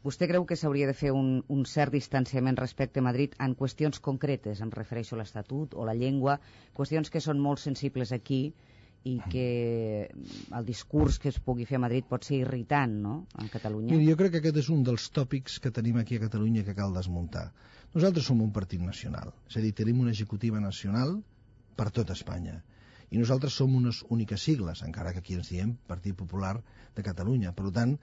[0.01, 4.01] Vostè creu que s'hauria de fer un, un cert distanciament respecte a Madrid en qüestions
[4.01, 6.39] concretes, em refereixo a l'Estatut o la llengua,
[6.77, 8.41] qüestions que són molt sensibles aquí
[9.05, 9.45] i que
[10.57, 13.93] el discurs que es pugui fer a Madrid pot ser irritant, no?, en Catalunya.
[13.93, 16.77] Mira, jo crec que aquest és un dels tòpics que tenim aquí a Catalunya que
[16.77, 17.47] cal desmuntar.
[17.93, 21.17] Nosaltres som un partit nacional, és a dir, tenim una executiva nacional
[21.77, 22.61] per tot Espanya.
[23.11, 26.55] I nosaltres som unes úniques sigles, encara que aquí ens diem Partit Popular
[26.95, 27.51] de Catalunya.
[27.51, 27.97] Per tant,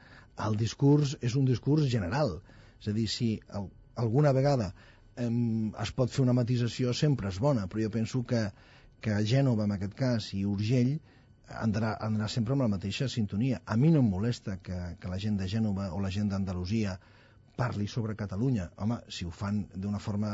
[0.46, 2.34] el discurs és un discurs general.
[2.82, 4.68] És a dir, si el, alguna vegada
[5.16, 5.28] eh,
[5.84, 8.42] es pot fer una matisació, sempre és bona, però jo penso que,
[9.00, 10.98] que Gènova, en aquest cas, i Urgell,
[11.48, 13.62] han d'anar sempre amb la mateixa sintonia.
[13.64, 16.98] A mi no em molesta que, que la gent de Gènova o la gent d'Andalusia
[17.58, 18.68] parli sobre Catalunya.
[18.84, 20.30] Home, si ho fan d'una forma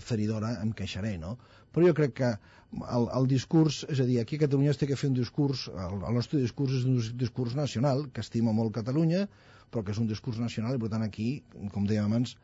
[0.00, 1.36] feridora em queixaré, no?
[1.72, 4.88] Però jo crec que el, el discurs, és a dir, aquí a Catalunya es té
[4.88, 8.74] que fer un discurs, el, el nostre discurs és un discurs nacional, que estima molt
[8.78, 9.26] Catalunya,
[9.72, 11.28] però que és un discurs nacional, i per tant aquí,
[11.74, 12.36] com dèiem abans,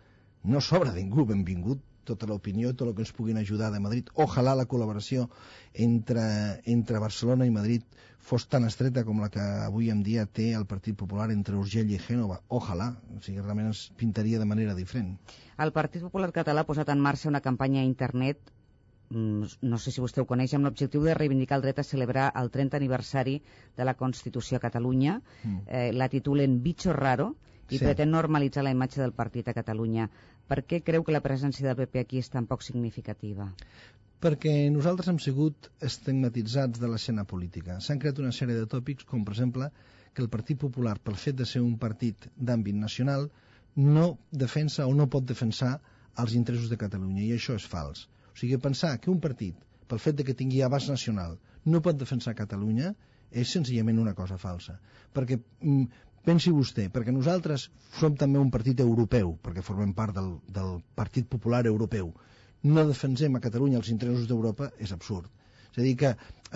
[0.44, 4.10] no sobra ningú benvingut tota l'opinió, tot el que ens puguin ajudar de Madrid.
[4.16, 5.28] Ojalà la col·laboració
[5.86, 6.24] entre,
[6.64, 7.84] entre Barcelona i Madrid
[8.28, 11.90] fos tan estreta com la que avui en dia té el Partit Popular entre Urgell
[11.94, 12.40] i Gènova.
[12.48, 15.16] Ojalà, o sigui, realment es pintaria de manera diferent.
[15.58, 18.52] El Partit Popular català ha posat en marxa una campanya a internet
[19.10, 22.30] mm, no sé si vostè ho coneix, amb l'objectiu de reivindicar el dret a celebrar
[22.36, 23.38] el 30 aniversari
[23.76, 25.20] de la Constitució a Catalunya.
[25.44, 25.60] Mm.
[25.66, 27.34] Eh, la titulen Bicho Raro
[27.68, 27.84] i sí.
[27.84, 30.08] pretén normalitzar la imatge del partit a Catalunya.
[30.48, 33.50] Per què creu que la presència del PP aquí és tan poc significativa?
[34.24, 37.76] Perquè nosaltres hem sigut estigmatitzats de l'escena política.
[37.84, 39.68] S'han creat una sèrie de tòpics, com per exemple
[40.14, 43.28] que el Partit Popular, pel fet de ser un partit d'àmbit nacional,
[43.76, 44.06] no
[44.44, 45.76] defensa o no pot defensar
[46.24, 48.08] els interessos de Catalunya, i això és fals.
[48.32, 52.00] O sigui, pensar que un partit, pel fet de que tingui abast nacional, no pot
[52.00, 52.94] defensar Catalunya,
[53.30, 54.78] és senzillament una cosa falsa.
[55.14, 57.62] Perquè mm, Pensi vostè, perquè nosaltres
[57.98, 62.10] som també un partit europeu, perquè formem part del, del Partit Popular Europeu.
[62.68, 65.30] No defensem a Catalunya els interessos d'Europa, és absurd.
[65.70, 66.10] És a dir, que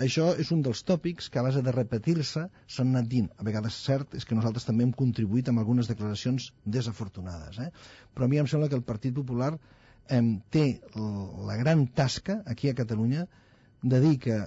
[0.05, 2.43] això és un dels tòpics que a base de repetir-se
[2.75, 3.31] s'han anat dint.
[3.41, 7.57] A vegades cert és que nosaltres també hem contribuït amb algunes declaracions desafortunades.
[7.65, 7.71] Eh?
[8.13, 10.21] Però a mi em sembla que el Partit Popular eh,
[10.53, 10.67] té
[11.49, 13.25] la gran tasca aquí a Catalunya
[13.95, 14.37] de dir que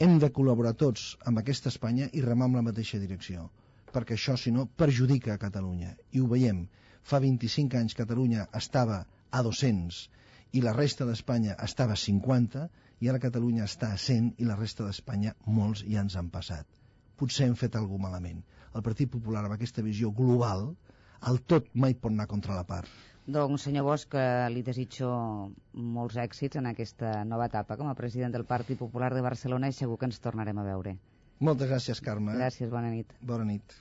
[0.00, 3.50] hem de col·laborar tots amb aquesta Espanya i remar en la mateixa direcció
[3.94, 5.94] perquè això, si no, perjudica a Catalunya.
[6.12, 6.64] I ho veiem.
[7.04, 10.02] Fa 25 anys Catalunya estava a 200
[10.54, 12.68] i la resta d'Espanya estava a 50
[13.02, 16.66] i ara Catalunya està a 100 i la resta d'Espanya molts ja ens han passat.
[17.18, 18.42] Potser hem fet alguna malament.
[18.74, 20.68] El Partit Popular amb aquesta visió global,
[21.30, 22.90] el tot mai pot anar contra la part.
[23.24, 24.14] Doncs, senyor Bosch,
[24.52, 25.10] li desitjo
[25.96, 29.76] molts èxits en aquesta nova etapa com a president del Partit Popular de Barcelona i
[29.76, 30.98] segur que ens tornarem a veure.
[31.40, 32.36] Moltes gràcies, Carme.
[32.36, 33.16] Gràcies, bona nit.
[33.22, 33.78] Bona nit.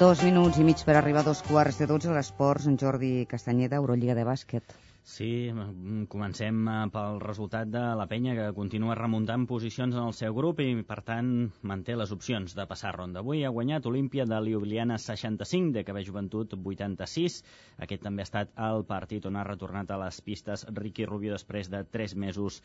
[0.00, 2.64] Dos minuts i mig per arribar a dos quarts de dotze a l'esports.
[2.70, 4.72] En Jordi Castanyeda, Eurolliga de bàsquet.
[5.10, 10.12] Sí, mm, comencem eh, pel resultat de la penya, que continua remuntant posicions en el
[10.14, 11.30] seu grup i, per tant,
[11.70, 13.24] manté les opcions de passar ronda.
[13.24, 17.40] Avui ha guanyat Olímpia de Ljubljana 65, de Cabell Joventut 86.
[17.88, 21.72] Aquest també ha estat el partit on ha retornat a les pistes Ricky Rubio després
[21.74, 22.60] de 3 mesos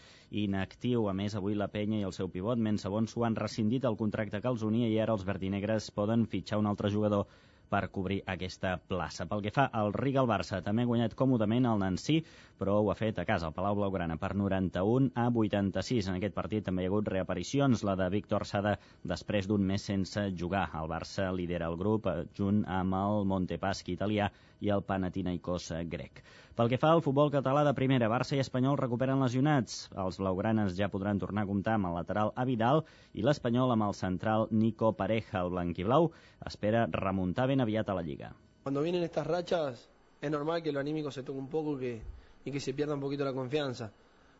[0.45, 1.09] inactiu.
[1.09, 4.43] A més, avui la penya i el seu pivot, Mensabons, ho han rescindit el contracte
[4.45, 7.25] que els unia i ara els verdinegres poden fitxar un altre jugador
[7.69, 9.27] per cobrir aquesta plaça.
[9.29, 12.19] Pel que fa al Riga al Barça, també ha guanyat còmodament el Nancy,
[12.59, 16.09] però ho ha fet a casa, al Palau Blaugrana, per 91 a 86.
[16.09, 19.81] En aquest partit també hi ha hagut reaparicions, la de Víctor Sada després d'un mes
[19.91, 20.65] sense jugar.
[20.79, 24.29] El Barça lidera el grup eh, junt amb el Montepaschi italià
[24.61, 26.23] i el Panathinaikos grec.
[26.55, 29.89] Pel que fa al futbol català de primera, Barça i Espanyol recuperen lesionats.
[29.91, 33.97] Els blaugranes ja podran tornar a comptar amb el lateral Avidal i l'Espanyol amb el
[33.97, 35.41] central Nico Pareja.
[35.41, 36.13] El blanquiblau
[36.47, 38.31] espera remuntar ben aviat a la Lliga.
[38.63, 39.89] Cuando vienen estas rachas
[40.21, 42.01] es normal que lo anímico se toque un poco que,
[42.45, 43.91] y que se pierda un poquito la confianza.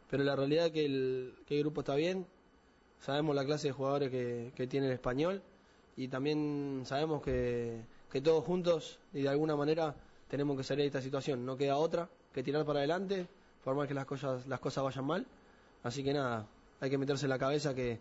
[0.10, 2.26] Pero la realidad es que el, grupo está bien,
[3.00, 5.42] sabemos la clase de jugadores que, tiene el español
[5.98, 9.96] y también sabemos que, que todos juntos y de alguna manera
[10.30, 11.46] tenemos que salir de esta situación.
[11.46, 13.28] No queda otra que tirar para adelante,
[13.64, 15.26] por más que las cosas, las cosas vayan mal.
[15.84, 16.48] Así que nada,
[16.80, 18.00] hay que meterse en la cabeza que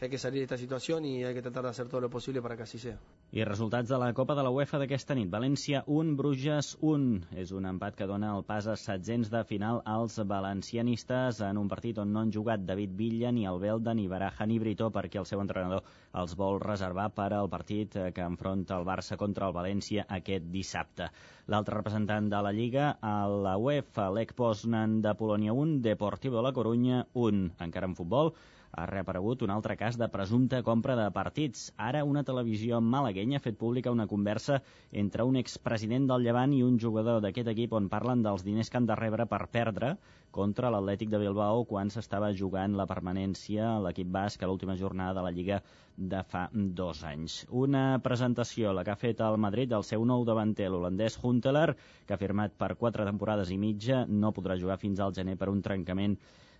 [0.00, 2.40] hay que salir de esta situación y hay que tratar de hacer todo lo posible
[2.42, 2.98] para que así sea.
[3.30, 5.28] I resultats de la Copa de la UEFA d'aquesta nit.
[5.30, 7.28] València 1, Bruges 1.
[7.38, 11.70] És un empat que dona el pas a setzents de final als valencianistes en un
[11.70, 15.30] partit on no han jugat David Villa, ni Albelda, ni Baraja, ni Brito, perquè el
[15.30, 15.86] seu entrenador
[16.24, 21.12] els vol reservar per al partit que enfronta el Barça contra el València aquest dissabte.
[21.46, 26.48] L'altre representant de la Lliga, a la UEFA, l'EC Poznan de Polònia 1, Deportivo de
[26.48, 27.52] la Corunya 1.
[27.62, 28.34] Encara en futbol,
[28.72, 31.70] ha reaparegut un altre cas de presumpte compra de partits.
[31.76, 34.60] Ara una televisió malaguenya malagueny ha fet pública una conversa
[34.92, 38.78] entre un expresident del Llevant i un jugador d'aquest equip on parlen dels diners que
[38.78, 39.96] han de rebre per perdre
[40.30, 45.18] contra l'Atlètic de Bilbao quan s'estava jugant la permanència a l'equip basc a l'última jornada
[45.18, 45.62] de la Lliga
[45.96, 47.44] de fa dos anys.
[47.50, 51.74] Una presentació, la que ha fet el Madrid, del seu nou davanter, l'holandès Huntelaar,
[52.06, 55.50] que ha firmat per quatre temporades i mitja, no podrà jugar fins al gener per
[55.50, 56.16] un trencament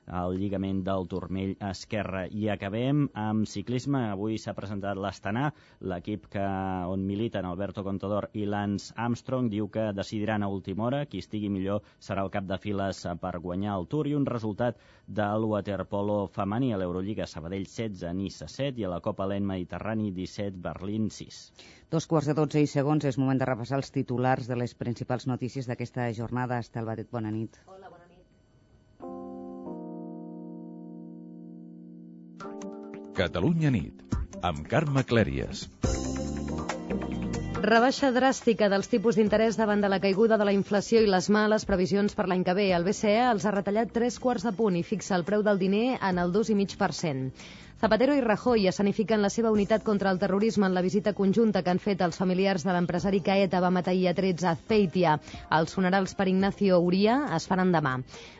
[0.06, 2.26] el lligament del turmell esquerre.
[2.30, 4.02] I acabem amb ciclisme.
[4.10, 5.50] Avui s'ha presentat l'Astana,
[5.92, 6.44] l'equip que,
[6.94, 9.50] on militen Alberto Contador i Lance Armstrong.
[9.50, 13.38] Diu que decidiran a última hora qui estigui millor serà el cap de files per
[13.38, 18.80] guanyar el Tour i un resultat del waterpolo femení a l'Eurolliga Sabadell 16, Nissa 7
[18.80, 21.40] i a la Copa Lent Mediterrani 17, Berlín 6.
[21.90, 25.26] Dos quarts de 12 i segons és moment de repassar els titulars de les principals
[25.26, 26.60] notícies d'aquesta jornada.
[26.62, 27.58] Estel Batet, bona nit.
[27.66, 27.89] Hola,
[33.16, 34.14] Catalunya nit,
[34.46, 35.64] amb Carme Clèries.
[37.60, 41.66] Rebaixa dràstica dels tipus d'interès davant de la caiguda de la inflació i les males
[41.68, 42.68] previsions per l'any que ve.
[42.76, 45.98] El BCE els ha retallat tres quarts de punt i fixa el preu del diner
[45.98, 47.34] en el 2,5%.
[47.80, 51.70] Zapatero i Rajoy escenifiquen la seva unitat contra el terrorisme en la visita conjunta que
[51.72, 55.14] han fet els familiars de l'empresari que ETA va matar ahir a 13 a Azpeitia.
[55.56, 57.94] Els funerals per Ignacio Uria es faran demà.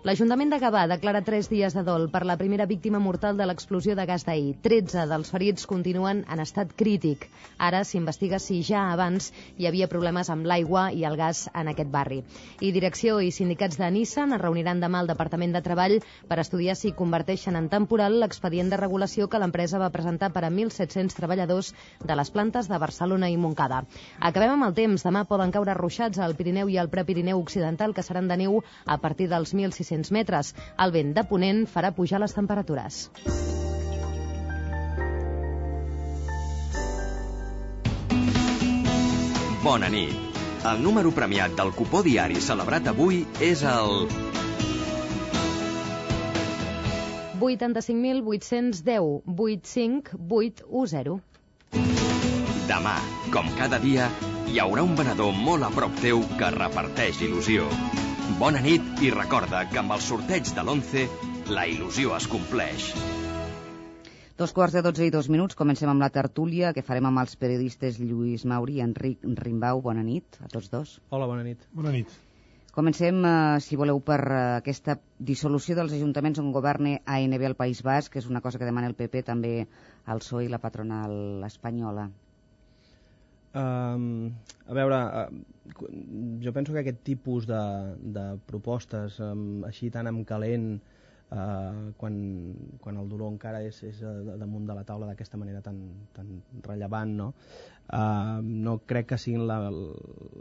[0.05, 3.97] L'Ajuntament de Gavà declara tres dies de dol per la primera víctima mortal de l'explosió
[3.97, 4.59] de gas d'ahir.
[4.61, 7.25] 13 dels ferits continuen en estat crític.
[7.57, 11.89] Ara s'investiga si ja abans hi havia problemes amb l'aigua i el gas en aquest
[11.89, 12.21] barri.
[12.61, 15.99] I direcció i sindicats de Nissan es reuniran demà al Departament de Treball
[16.29, 20.51] per estudiar si converteixen en temporal l'expedient de regulació que l'empresa va presentar per a
[20.51, 21.73] 1.700 treballadors
[22.05, 23.85] de les plantes de Barcelona i Montcada.
[24.21, 25.07] Acabem amb el temps.
[25.07, 28.99] Demà poden caure ruixats al Pirineu i al Prepirineu Occidental, que seran de neu a
[28.99, 30.55] partir dels 1.600 metres.
[30.79, 33.07] El vent de ponent farà pujar les temperatures.
[39.61, 40.17] Bona nit.
[40.65, 44.07] El número premiat del cupó diari celebrat avui és el
[47.41, 51.21] 85.810 85810.
[52.69, 52.97] Demà,
[53.35, 54.07] com cada dia,
[54.51, 57.67] hi haurà un venedor molt a prop teu que reparteix il·lusió.
[58.39, 61.07] Bona nit i recorda que amb el sorteig de l'11
[61.51, 62.93] la il·lusió es compleix.
[64.41, 67.35] Dos quarts de dotze i dos minuts, comencem amb la tertúlia que farem amb els
[67.37, 69.83] periodistes Lluís Mauri i Enric Rimbau.
[69.85, 70.97] Bona nit a tots dos.
[71.11, 71.67] Hola, bona nit.
[71.77, 72.15] Bona nit.
[72.71, 77.83] Comencem, eh, si voleu, per eh, aquesta dissolució dels ajuntaments on governa ANB al País
[77.83, 79.55] Basc, que és una cosa que demana el PP també
[80.07, 82.07] al PSOE i la patronal espanyola.
[83.51, 84.31] Um,
[84.71, 85.81] a veure, uh,
[86.45, 87.63] jo penso que aquest tipus de,
[88.15, 90.77] de propostes um, així tan amb calent
[91.31, 92.15] quan,
[92.83, 94.01] quan el dolor encara és, és
[94.41, 95.79] damunt de la taula d'aquesta manera tan,
[96.17, 97.29] tan rellevant, no?
[97.91, 99.59] Uh, no crec que siguin la,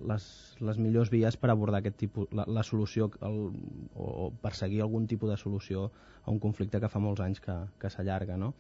[0.10, 0.26] les,
[0.62, 3.40] les millors vies per abordar aquest tipus, la, la solució el,
[3.98, 5.88] o perseguir algun tipus de solució
[6.24, 8.38] a un conflicte que fa molts anys que, que s'allarga.
[8.38, 8.54] No?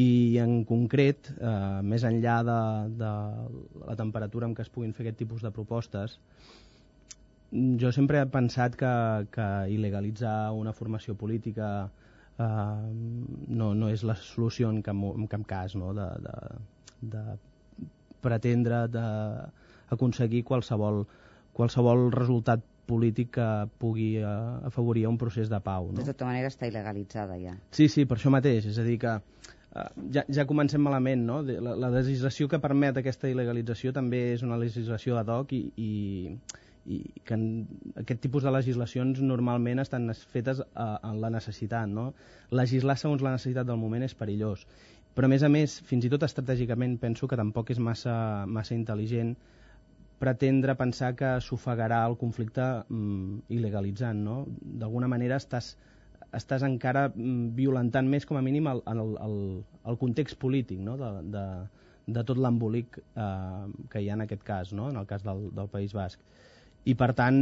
[0.00, 2.60] I en concret, eh, més enllà de,
[3.00, 3.12] de
[3.88, 6.20] la temperatura en què es puguin fer aquest tipus de propostes,
[7.52, 8.92] jo sempre he pensat que,
[9.34, 11.90] que il·legalitzar una formació política
[12.38, 12.44] eh,
[13.48, 15.92] no, no és la solució en cap, en cap cas no?
[15.96, 16.36] de, de,
[17.14, 17.24] de
[18.22, 21.02] pretendre d'aconseguir qualsevol,
[21.56, 23.48] qualsevol resultat polític que
[23.82, 24.30] pugui eh,
[24.66, 25.90] afavorir un procés de pau.
[25.90, 25.98] No?
[26.00, 27.56] De tota manera està il·legalitzada ja.
[27.74, 28.66] Sí, sí, per això mateix.
[28.70, 31.40] És a dir que eh, ja, ja comencem malament, no?
[31.46, 35.92] La, la legislació que permet aquesta il·legalització també és una legislació ad hoc i, i,
[36.86, 37.44] i que en,
[38.00, 41.88] aquest tipus de legislacions normalment estan fetes a la necessitat.
[41.88, 42.12] No?
[42.50, 44.66] Legislar segons la necessitat del moment és perillós
[45.14, 48.14] però a més a més, fins i tot estratègicament penso que tampoc és massa,
[48.46, 49.34] massa intel·ligent
[50.20, 54.36] pretendre pensar que s'ofegarà el conflicte mm, il·legalitzant, no?
[54.82, 55.72] D'alguna manera estàs,
[56.36, 59.36] estàs encara mm, violentant més, com a mínim, el, el, el,
[59.92, 60.98] el context polític no?
[61.00, 61.44] de, de,
[62.18, 64.90] de tot l'embolic eh, que hi ha en aquest cas, no?
[64.92, 66.20] en el cas del, del País Basc.
[66.88, 67.40] I, per tant,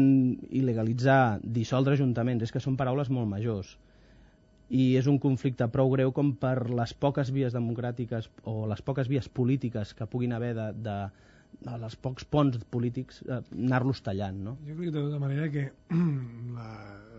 [0.50, 3.76] il·legalitzar, dissoldre ajuntaments, és que són paraules molt majors
[4.68, 9.08] i és un conflicte prou greu com per les poques vies democràtiques o les poques
[9.08, 10.96] vies polítiques que puguin haver de, de,
[11.64, 14.56] de les pocs ponts polítics eh, anar-los tallant, no?
[14.66, 15.64] Jo crec de tota manera que
[16.58, 16.68] la,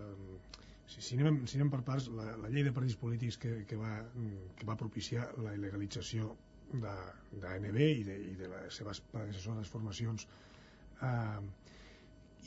[0.02, 3.56] eh, si, si, anem, si anem per parts, la, la llei de partits polítics que,
[3.66, 3.98] que, va,
[4.56, 6.30] que va propiciar la il·legalització
[6.70, 10.28] d'ANB i, de, i de les seves predecessores formacions
[11.02, 11.40] eh,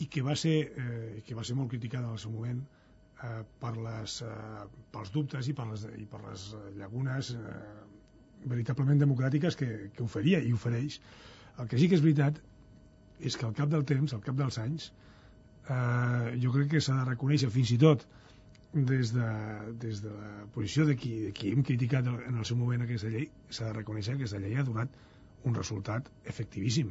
[0.02, 2.64] i que va ser, eh, que va ser molt criticada en el seu moment,
[3.24, 4.64] eh, per les, eh,
[4.96, 6.48] pels dubtes i per les, i per les
[6.80, 7.60] llagunes eh,
[8.50, 11.00] veritablement democràtiques que, que oferia i ofereix.
[11.60, 12.42] El que sí que és veritat
[13.20, 14.90] és que al cap del temps, al cap dels anys,
[15.70, 18.06] eh, jo crec que s'ha de reconèixer fins i tot
[18.74, 19.30] des de,
[19.84, 23.12] des de la posició de qui, de qui hem criticat en el seu moment aquesta
[23.14, 24.98] llei, s'ha de reconèixer que aquesta llei ha donat
[25.46, 26.90] un resultat efectivíssim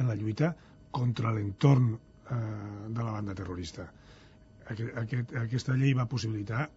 [0.00, 0.56] en la lluita
[0.90, 2.36] contra l'entorn eh,
[2.88, 3.86] de la banda terrorista.
[4.70, 6.68] Aquest, aquest, aquesta llei va possibilitar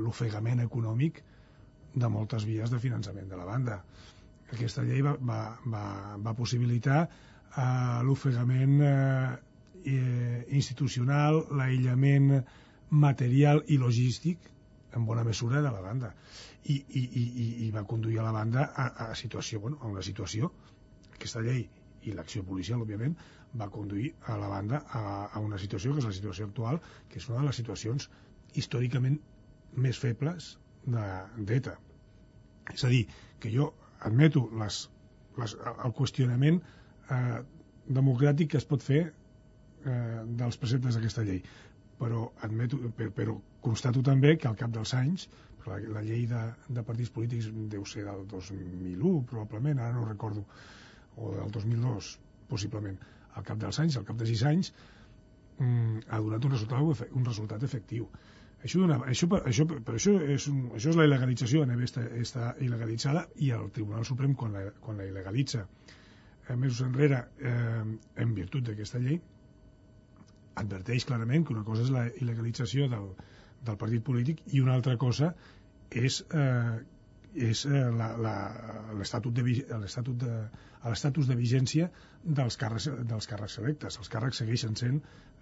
[0.00, 1.22] l'ofegament econòmic
[1.94, 3.80] de moltes vies de finançament de la banda.
[4.52, 5.84] Aquesta llei va, va, va,
[6.22, 12.32] va possibilitar eh, l'ofegament eh, institucional, l'aïllament
[12.90, 14.48] material i logístic
[14.94, 16.10] en bona mesura de la banda
[16.64, 20.02] i, i, i, i va conduir a la banda a, a, situació, bueno, a una
[20.02, 20.50] situació
[21.14, 21.62] aquesta llei
[22.08, 23.16] i l'acció policial òbviament
[23.60, 26.80] va conduir a la banda a, a una situació que és la situació actual
[27.10, 28.08] que és una de les situacions
[28.54, 29.18] històricament
[29.76, 31.74] més febles d'ETA.
[31.76, 33.04] De, és a dir,
[33.40, 33.70] que jo
[34.06, 34.82] admeto les,
[35.38, 37.40] les, el qüestionament eh,
[38.00, 41.42] democràtic que es pot fer eh, dels preceptes d'aquesta llei.
[42.00, 45.28] Però, admeto, però, però constato també que al cap dels anys
[45.66, 50.46] la, la llei de, de partits polítics deu ser del 2001 probablement, ara no recordo
[51.20, 52.10] o del 2002
[52.50, 52.98] possiblement.
[53.38, 54.72] Al cap dels anys, al cap de 6 anys
[55.60, 58.08] mm, ha donat un resultat, un resultat efectiu.
[58.60, 62.50] Això, dona, això, això, per això, és un, això és la il·legalització, NB està, està
[62.60, 67.84] il·legalitzada i el Tribunal Suprem quan la, quan la il·legalitza eh, mesos enrere eh,
[68.24, 69.20] en virtut d'aquesta llei
[70.60, 73.08] adverteix clarament que una cosa és la il·legalització del,
[73.64, 75.32] del partit polític i una altra cosa
[75.90, 76.76] és, eh,
[77.34, 77.84] és eh,
[78.98, 79.44] l'estatut de,
[79.78, 80.34] l'estatus de,
[80.84, 81.90] l'estatus de vigència
[82.24, 83.98] dels càrrecs, dels càrrecs electes.
[84.02, 85.00] Els càrrecs segueixen sent,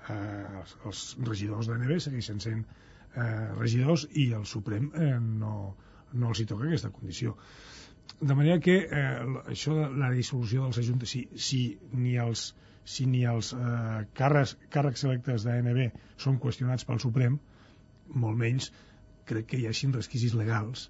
[0.08, 5.74] eh, els, els regidors d'ANB segueixen sent eh, regidors i el Suprem eh, no,
[6.12, 7.36] no els hi toca aquesta condició.
[8.20, 11.62] De manera que eh, això de la dissolució dels ajuntaments, si, si
[11.92, 12.50] ni els,
[12.84, 17.40] si ni els eh, càrrecs, càrrecs electes d'ANB són qüestionats pel Suprem,
[18.14, 18.72] molt menys
[19.28, 20.88] crec que hi hagin resquicis legals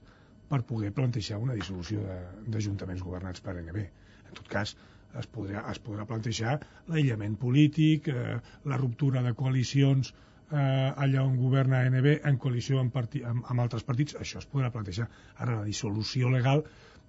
[0.48, 2.04] per poder plantejar una dissolució
[2.46, 3.82] d'ajuntaments governats per ANB.
[4.28, 4.74] En tot cas,
[5.18, 8.38] es podrà, es podrà plantejar l'aïllament polític, eh,
[8.72, 13.64] la ruptura de coalicions eh, allà on governa ANB en coalició amb, parti, amb, amb
[13.64, 15.08] altres partits, això es podrà plantejar.
[15.36, 16.64] Ara, la dissolució legal,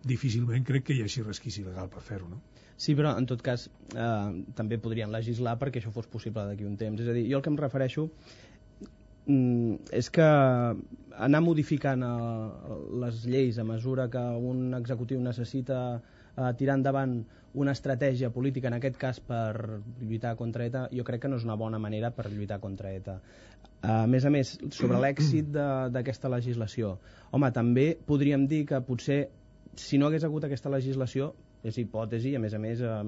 [0.07, 2.41] difícilment crec que hi hagi resquici legal per fer-ho, no?
[2.79, 6.77] Sí, però en tot cas eh, també podrien legislar perquè això fos possible d'aquí un
[6.79, 7.01] temps.
[7.03, 8.07] És a dir, jo el que em refereixo
[9.29, 10.27] és que
[11.19, 14.21] anar modificant eh, les lleis a mesura que
[14.51, 17.19] un executiu necessita eh, tirar endavant
[17.53, 21.45] una estratègia política, en aquest cas per lluitar contra ETA, jo crec que no és
[21.47, 23.19] una bona manera per lluitar contra ETA.
[23.81, 26.97] A més a més, sobre l'èxit d'aquesta legislació,
[27.31, 29.21] home, també podríem dir que potser
[29.79, 31.31] si no hagués hagut aquesta legislació
[31.63, 32.99] és hipòtesi, a més a més eh,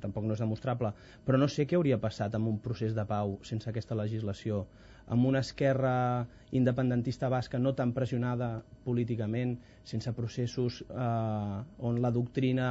[0.00, 0.92] tampoc no és demostrable,
[1.26, 4.64] però no sé què hauria passat amb un procés de pau sense aquesta legislació,
[5.10, 12.70] amb una esquerra independentista basca no tan pressionada políticament, sense processos eh, on la doctrina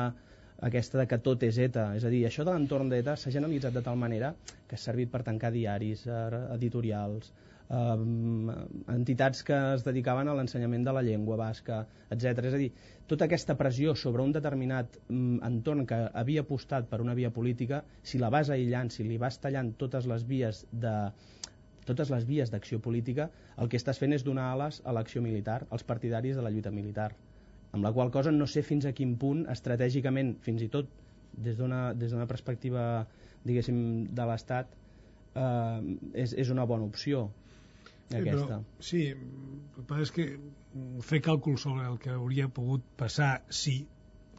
[0.68, 1.94] aquesta de que tot és ETA.
[1.96, 4.34] És a dir, això de l'entorn d'ETA s'ha generalitzat de tal manera
[4.68, 7.32] que ha servit per tancar diaris, eh, editorials,
[7.70, 7.96] eh,
[8.96, 12.46] entitats que es dedicaven a l'ensenyament de la llengua basca, etc.
[12.52, 12.70] És a dir,
[13.08, 17.84] tota aquesta pressió sobre un determinat mm, entorn que havia apostat per una via política,
[18.04, 20.96] si la vas aïllant, si li vas tallant totes les vies de
[21.90, 25.64] totes les vies d'acció política, el que estàs fent és donar ales a l'acció militar,
[25.70, 27.12] als partidaris de la lluita militar.
[27.74, 30.90] Amb la qual cosa no sé fins a quin punt, estratègicament, fins i tot
[31.34, 32.84] des d'una perspectiva,
[33.46, 33.82] diguéssim,
[34.16, 34.74] de l'Estat,
[35.36, 37.28] eh, és, és una bona opció
[38.10, 38.58] aquesta.
[38.58, 40.26] Però, sí, el que és que
[41.06, 43.84] fer càlcul sobre el que hauria pogut passar, sí,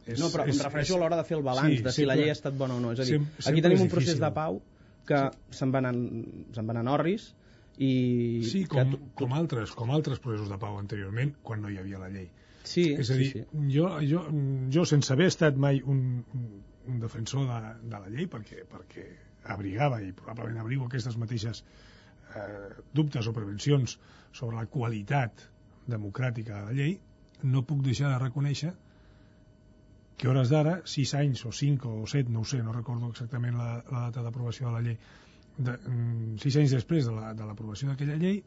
[0.05, 1.93] és, no, però és, em refereixo és, a l'hora de fer el balanç, sí, de
[1.95, 2.91] si la llei ha estat bona o no.
[2.95, 4.59] És a dir, sempre, aquí tenim un procés de pau
[5.07, 5.59] que sí.
[5.61, 5.87] se'n van,
[6.55, 7.31] se van anar orris
[7.81, 7.91] i...
[8.45, 9.09] Sí, com, que...
[9.17, 12.27] com, altres, com altres processos de pau anteriorment, quan no hi havia la llei.
[12.61, 13.63] Sí, és a dir, sí, sí.
[13.73, 14.25] Jo, jo,
[14.73, 16.01] jo sense haver estat mai un,
[16.37, 16.49] un,
[16.93, 19.07] un defensor de, de la llei, perquè, perquè
[19.55, 21.63] abrigava i probablement abrigo aquestes mateixes
[22.35, 23.97] eh, dubtes o prevencions
[24.31, 25.47] sobre la qualitat
[25.89, 26.95] democràtica de la llei,
[27.49, 28.75] no puc deixar de reconèixer
[30.21, 33.57] que hores d'ara, 6 anys o 5 o 7, no ho sé, no recordo exactament
[33.57, 34.99] la, la data d'aprovació de la llei,
[35.57, 38.43] de, 6 mm, anys després de l'aprovació la, de d'aquella llei,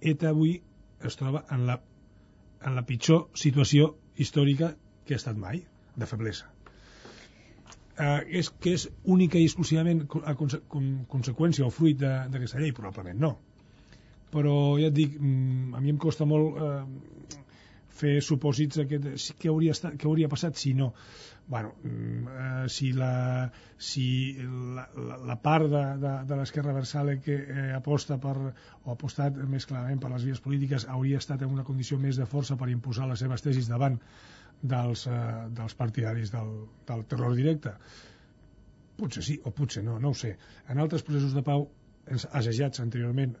[0.00, 0.56] ETA avui
[1.04, 1.80] es troba en la,
[2.66, 4.74] en la pitjor situació històrica
[5.04, 5.62] que ha estat mai,
[5.96, 6.48] de feblesa
[8.00, 12.72] eh, és que és única i exclusivament a conse com, conseqüència o fruit d'aquesta llei?
[12.76, 13.34] Probablement no.
[14.30, 17.38] Però ja et dic, mm, a mi em costa molt eh,
[18.00, 20.92] fer supòsits que, què, hauria estat, què hauria passat si no
[21.50, 27.16] bueno, mm, eh, si, la, si la, la, la part de, de, de l'esquerra versale
[27.24, 31.42] que eh, aposta per, o ha apostat més clarament per les vies polítiques hauria estat
[31.42, 33.98] en una condició més de força per imposar les seves tesis davant
[34.62, 35.18] dels, eh,
[35.58, 36.54] dels partidaris del,
[36.86, 37.74] del terror directe.
[39.02, 40.36] Potser sí o potser no, no ho sé.
[40.70, 41.66] En altres processos de pau
[42.14, 43.34] assajats anteriorment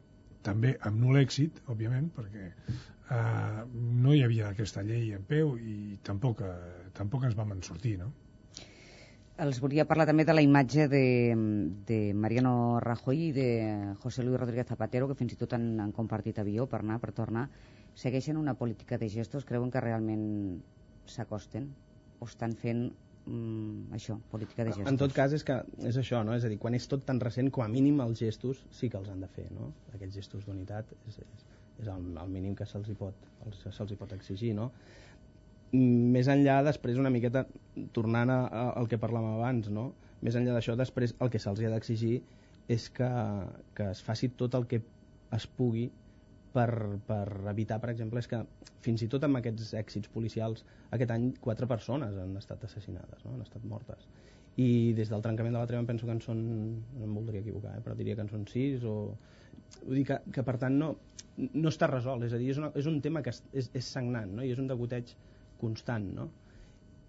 [0.46, 5.98] també amb nul èxit, òbviament, perquè eh, no hi havia aquesta llei en peu i
[6.06, 8.10] tampoc, eh, tampoc ens vam en sortir, no?
[9.40, 11.04] Els volia parlar també de la imatge de,
[11.88, 13.46] de Mariano Rajoy i de
[14.02, 17.14] José Luis Rodríguez Zapatero, que fins i tot han, han compartit avió per anar, per
[17.16, 17.46] tornar.
[17.96, 19.46] Segueixen una política de gestos?
[19.48, 20.26] Creuen que realment
[21.08, 21.70] s'acosten?
[22.20, 22.90] O estan fent
[23.30, 24.90] mm, això, política de gestos?
[24.90, 25.56] En tot cas, és que
[25.88, 26.34] és això, no?
[26.36, 28.98] És a dir, quan és tot tan recent, com a mínim els gestos sí que
[29.00, 29.70] els han de fer, no?
[29.94, 31.46] Aquests gestos d'unitat és, és,
[31.84, 33.30] és el, el mínim que se'ls pot,
[33.62, 34.70] se pot exigir, no?
[35.72, 37.44] Més enllà, després, una miqueta,
[37.94, 39.92] tornant a, a, al que parlàvem abans, no?
[40.20, 42.18] Més enllà d'això, després, el que se'ls ha d'exigir
[42.70, 43.08] és que,
[43.74, 44.82] que es faci tot el que
[45.34, 45.88] es pugui
[46.54, 46.70] per,
[47.06, 48.40] per evitar, per exemple, és que
[48.84, 50.64] fins i tot amb aquests èxits policials,
[50.96, 53.34] aquest any quatre persones han estat assassinades, no?
[53.36, 54.08] han estat mortes.
[54.60, 56.40] I des del trencament de la treva penso que en són,
[56.96, 57.84] no em voldria equivocar, eh?
[57.84, 58.96] però diria que en són sis o...
[59.84, 60.94] Vull dir que, que per tant no,
[61.38, 64.32] no està resolt, és a dir, és, una, és un tema que és, és, sagnant
[64.34, 64.44] no?
[64.44, 65.14] i és un degoteig
[65.60, 66.30] constant, no?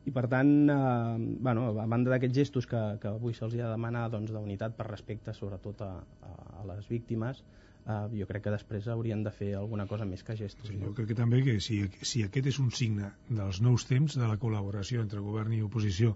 [0.02, 3.74] I per tant, eh, bueno, a banda d'aquests gestos que, que avui se'ls ha de
[3.76, 5.92] demanar doncs, d'unitat per respecte sobretot a,
[6.26, 6.32] a,
[6.62, 7.44] a les víctimes,
[7.86, 10.70] eh, jo crec que després haurien de fer alguna cosa més que gestos.
[10.70, 10.78] Sí?
[10.82, 14.28] Jo crec que també que si, si aquest és un signe dels nous temps de
[14.28, 16.16] la col·laboració entre govern i oposició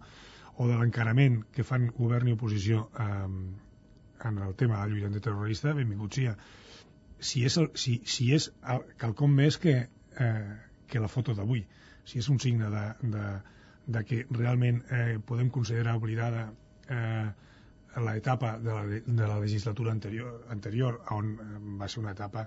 [0.58, 3.30] o de l'encarament que fan govern i oposició eh,
[4.26, 6.36] en el tema de la lluita antiterrorista, benvingut sia.
[7.20, 9.76] Si és, el, si, si és el, quelcom més que,
[10.20, 10.56] eh,
[10.88, 11.66] que la foto d'avui,
[12.06, 12.86] si és un signe de,
[13.16, 13.26] de,
[13.98, 16.48] de que realment eh, podem considerar oblidada
[16.90, 17.28] eh,
[18.04, 22.46] l'etapa de, de la legislatura anterior, anterior on eh, va ser una etapa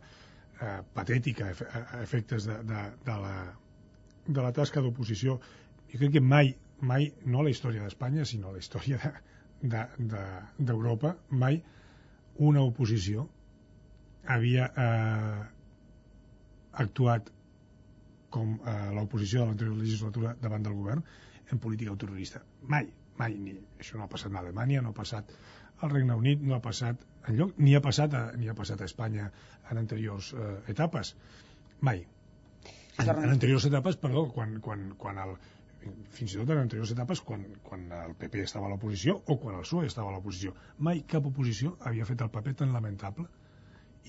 [0.60, 3.34] eh, patètica a efectes de, de, de, la,
[4.26, 5.38] de la tasca d'oposició.
[5.92, 9.00] Jo crec que mai, mai, no la història d'Espanya, sinó la història
[9.62, 11.62] d'Europa, de, de, mai
[12.48, 13.26] una oposició
[14.28, 15.46] havia eh,
[16.84, 17.32] actuat
[18.30, 21.02] com eh, l'oposició de l'anterior legislatura davant del govern
[21.50, 22.42] en política terrorista.
[22.68, 25.32] Mai, mai, ni, això no ha passat a Alemanya, no ha passat
[25.80, 28.88] al Regne Unit, no ha passat enlloc, ni ha passat a, ni ha passat a
[28.90, 29.30] Espanya
[29.70, 31.14] en anteriors eh, etapes.
[31.80, 32.04] Mai.
[32.98, 35.36] En, en anteriors etapes, perdó, quan, quan, quan el,
[36.14, 39.58] fins i tot en anteriors etapes quan, quan el PP estava a l'oposició o quan
[39.58, 40.50] el PSOE estava a l'oposició.
[40.88, 43.26] Mai cap oposició havia fet el paper tan lamentable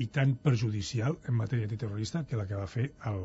[0.04, 3.22] i tan perjudicial en matèria antiterrorista que la que va fer el,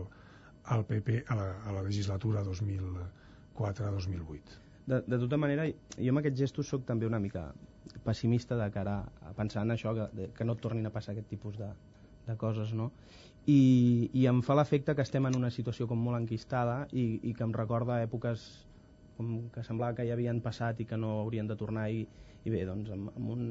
[0.77, 4.64] el PP a la, a la legislatura 2004-2008.
[4.87, 5.65] De, de tota manera,
[5.97, 7.47] jo amb aquests gestos sóc també una mica
[8.05, 11.57] pessimista de cara a pensar en això, que, que no tornin a passar aquest tipus
[11.61, 11.71] de,
[12.27, 12.91] de coses, no?
[13.47, 17.33] I, i em fa l'efecte que estem en una situació com molt enquistada i, i
[17.37, 18.45] que em recorda èpoques
[19.17, 22.03] com que semblava que ja havien passat i que no haurien de tornar i,
[22.45, 23.45] i bé, doncs amb, amb un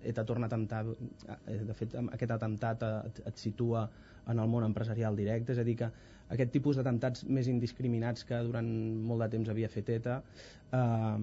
[0.00, 3.86] ETA torna a atemptar eh, de fet aquest atemptat et, et situa
[4.28, 5.90] en el món empresarial directe, és a dir que
[6.32, 8.68] aquest tipus d'atemptats més indiscriminats que durant
[9.08, 11.16] molt de temps havia fet ETA eh,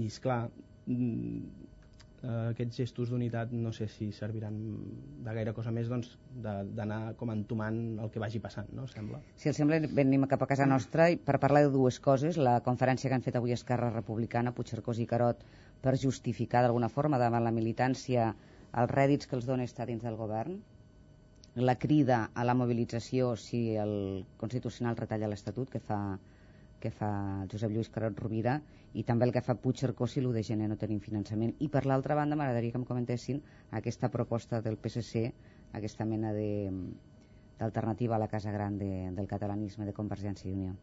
[0.00, 0.46] i és clar
[0.86, 1.40] mm,
[2.22, 4.56] eh, aquests gestos d'unitat no sé si serviran
[5.26, 8.86] de gaire cosa més doncs, d'anar com entomant el que vagi passant, no?
[8.92, 9.20] Sembla.
[9.36, 12.40] Si els sembla, venim cap a casa nostra i per parlar de dues coses.
[12.40, 15.44] La conferència que han fet avui Esquerra Republicana, Puigcercós i Carot,
[15.82, 18.32] per justificar d'alguna forma davant la militància
[18.76, 20.58] els rèdits que els dona estar dins del govern,
[21.56, 26.18] la crida a la mobilització si el Constitucional retalla l'Estatut que fa,
[26.80, 27.10] que fa
[27.50, 28.58] Josep Lluís Carot Rovira
[28.92, 31.54] i també el que fa Puigcercó si l'1 de gener no tenim finançament.
[31.60, 33.40] I per l'altra banda m'agradaria que em comentessin
[33.72, 35.32] aquesta proposta del PSC,
[35.72, 40.76] aquesta mena d'alternativa a la Casa Gran de, del catalanisme de Convergència i Unió.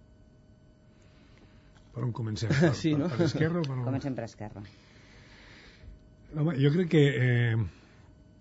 [1.94, 2.50] Per on comencem?
[2.60, 3.10] Per, sí, no?
[3.10, 3.62] per, per Esquerra?
[3.62, 3.86] Per on...
[3.86, 4.66] Comencem per Esquerra.
[6.34, 7.58] Home, jo crec que, eh,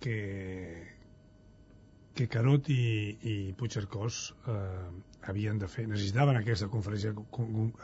[0.00, 0.16] que,
[2.14, 2.84] que Carot i,
[3.24, 4.90] i Puigcercós eh,
[5.30, 7.12] havien de fer, necessitaven aquesta conferència,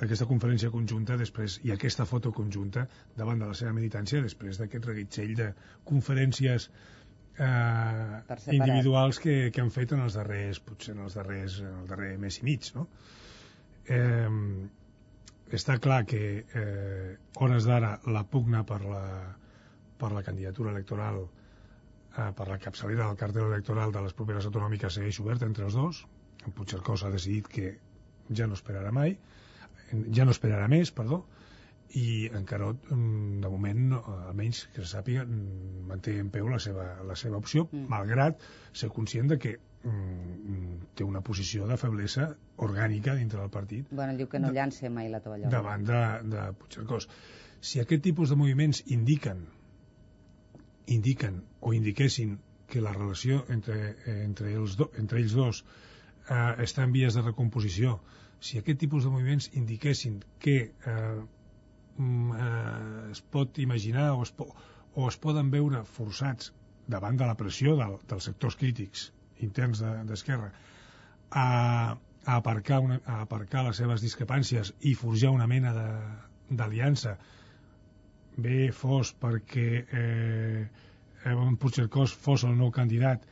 [0.05, 4.89] aquesta conferència conjunta després i aquesta foto conjunta davant de la seva militància després d'aquest
[4.91, 5.49] reguitzell de
[5.89, 6.69] conferències
[7.39, 8.19] eh,
[8.53, 12.13] individuals que, que han fet en els darrers, potser en els darrers, en el darrer
[12.21, 12.89] mes i mig, no?
[13.89, 14.29] Eh,
[15.57, 19.05] està clar que eh, hores d'ara la pugna per la,
[19.97, 21.23] per la candidatura electoral
[22.19, 25.79] eh, per la capçalera del cartel electoral de les properes autonòmiques segueix oberta entre els
[25.79, 26.05] dos
[26.47, 27.73] en Puigcercós ha decidit que
[28.41, 29.17] ja no esperarà mai,
[30.15, 31.23] ja no esperarà més, perdó,
[31.97, 36.51] i en Carot, mm, de moment, no, almenys que se sàpiga, mm, manté en peu
[36.53, 37.89] la seva, la seva opció, mm.
[37.89, 38.45] malgrat
[38.83, 42.29] ser conscient de que mm, té una posició de feblesa
[42.69, 43.89] orgànica dintre del partit.
[43.91, 45.53] Bueno, diu que no de, llança mai la tovallola.
[45.55, 46.03] Davant de,
[46.35, 47.09] de Puigcercós.
[47.61, 49.47] Si aquest tipus de moviments indiquen
[50.97, 56.85] indiquen o indiquessin que la relació entre, entre, els, do, entre ells dos eh, està
[56.85, 57.99] en vies de recomposició,
[58.41, 61.19] si aquest tipus de moviments indiquessin que eh,
[61.99, 64.47] Mm, eh, es pot imaginar o es, po
[64.95, 66.53] o es poden veure forçats
[66.87, 69.09] davant de la pressió del, dels sectors crítics
[69.47, 70.61] interns d'Esquerra de,
[71.43, 71.47] a,
[72.25, 75.75] a, aparcar una, a aparcar les seves discrepàncies i forjar una mena
[76.61, 77.17] d'aliança
[78.39, 80.63] bé fos perquè eh,
[81.27, 83.25] en Puigcercós fos el nou candidat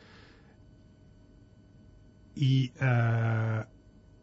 [2.37, 3.61] i, eh,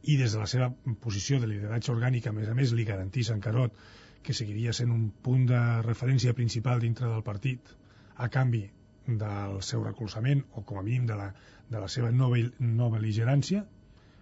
[0.03, 0.69] i des de la seva
[1.01, 3.79] posició de lideratge orgànic a més a més li garantís en Carot
[4.23, 7.73] que seguiria sent un punt de referència principal dintre del partit
[8.15, 8.63] a canvi
[9.07, 11.31] del seu recolzament o com a mínim de la,
[11.69, 12.29] de la seva no,
[12.59, 13.65] no beligerància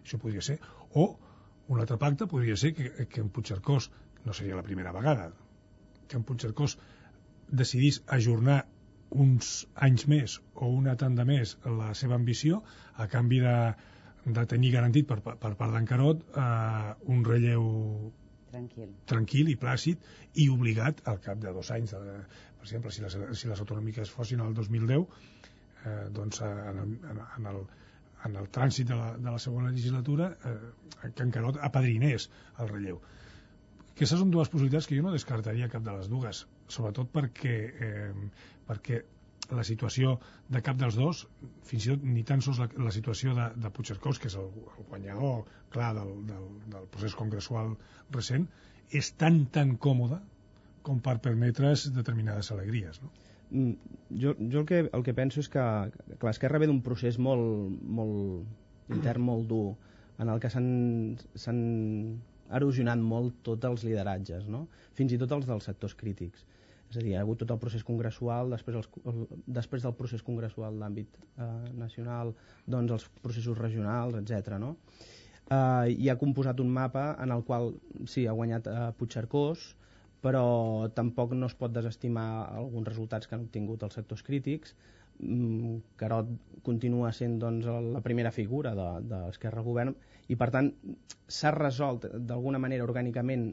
[0.02, 0.60] això podria ser
[0.94, 1.10] o
[1.72, 3.92] un altre pacte podria ser que, que en Puigcercós
[4.26, 5.32] no seria la primera vegada
[6.12, 6.78] que en Puigcercós
[7.64, 8.60] decidís ajornar
[9.12, 9.52] uns
[9.88, 12.62] anys més o una tanda més la seva ambició
[12.96, 13.56] a canvi de,
[14.38, 17.66] de tenir garantit per, per part d'en Carot eh, un relleu
[18.52, 18.94] tranquil.
[19.12, 20.08] tranquil i plàcid
[20.44, 21.96] i obligat al cap de dos anys.
[21.96, 22.18] De,
[22.60, 25.06] per exemple, si les, si les autonòmiques fossin el 2010,
[25.84, 26.96] eh, doncs en el,
[27.40, 27.64] en el,
[28.30, 30.56] en el trànsit de la, de la segona legislatura eh,
[31.10, 33.02] que encara apadrinés el relleu.
[33.92, 37.56] Aquestes són dues possibilitats que jo no descartaria cap de les dues, sobretot perquè,
[37.88, 38.30] eh,
[38.68, 39.02] perquè
[39.52, 40.16] la situació
[40.50, 41.26] de cap dels dos,
[41.68, 44.48] fins i tot ni tan sols la, la situació de, de Puigcercós, que és el,
[44.78, 47.74] el guanyador clar del, del, del procés congressual
[48.16, 48.48] recent,
[48.92, 50.22] és tan, tan còmode
[50.88, 53.02] com per permetre's determinades alegries.
[53.04, 53.12] No?
[53.52, 53.76] Mm,
[54.24, 55.68] jo, jo el, que, el que penso és que,
[56.16, 59.76] que l'Esquerra ve d'un procés molt, molt intern, molt dur,
[60.22, 61.60] en el que s'han
[62.58, 64.68] erosionat molt tots els lideratges, no?
[64.98, 66.46] fins i tot els dels sectors crítics
[66.92, 69.22] és a dir, hi ha hagut tot el procés congressual, després, els, el,
[69.60, 71.46] després del procés congressual d'àmbit eh,
[71.80, 72.34] nacional,
[72.68, 74.58] doncs els processos regionals, etc.
[74.60, 74.74] No?
[75.48, 77.72] Eh, I ha composat un mapa en el qual,
[78.12, 79.70] sí, ha guanyat eh, Puigcercós,
[80.22, 80.44] però
[80.94, 84.76] tampoc no es pot desestimar alguns resultats que han obtingut els sectors crítics.
[85.20, 86.30] Mm, Carot
[86.64, 89.96] continua sent doncs, la primera figura de, de l'Esquerra Govern
[90.32, 90.72] i per tant
[91.28, 93.52] s'ha resolt d'alguna manera orgànicament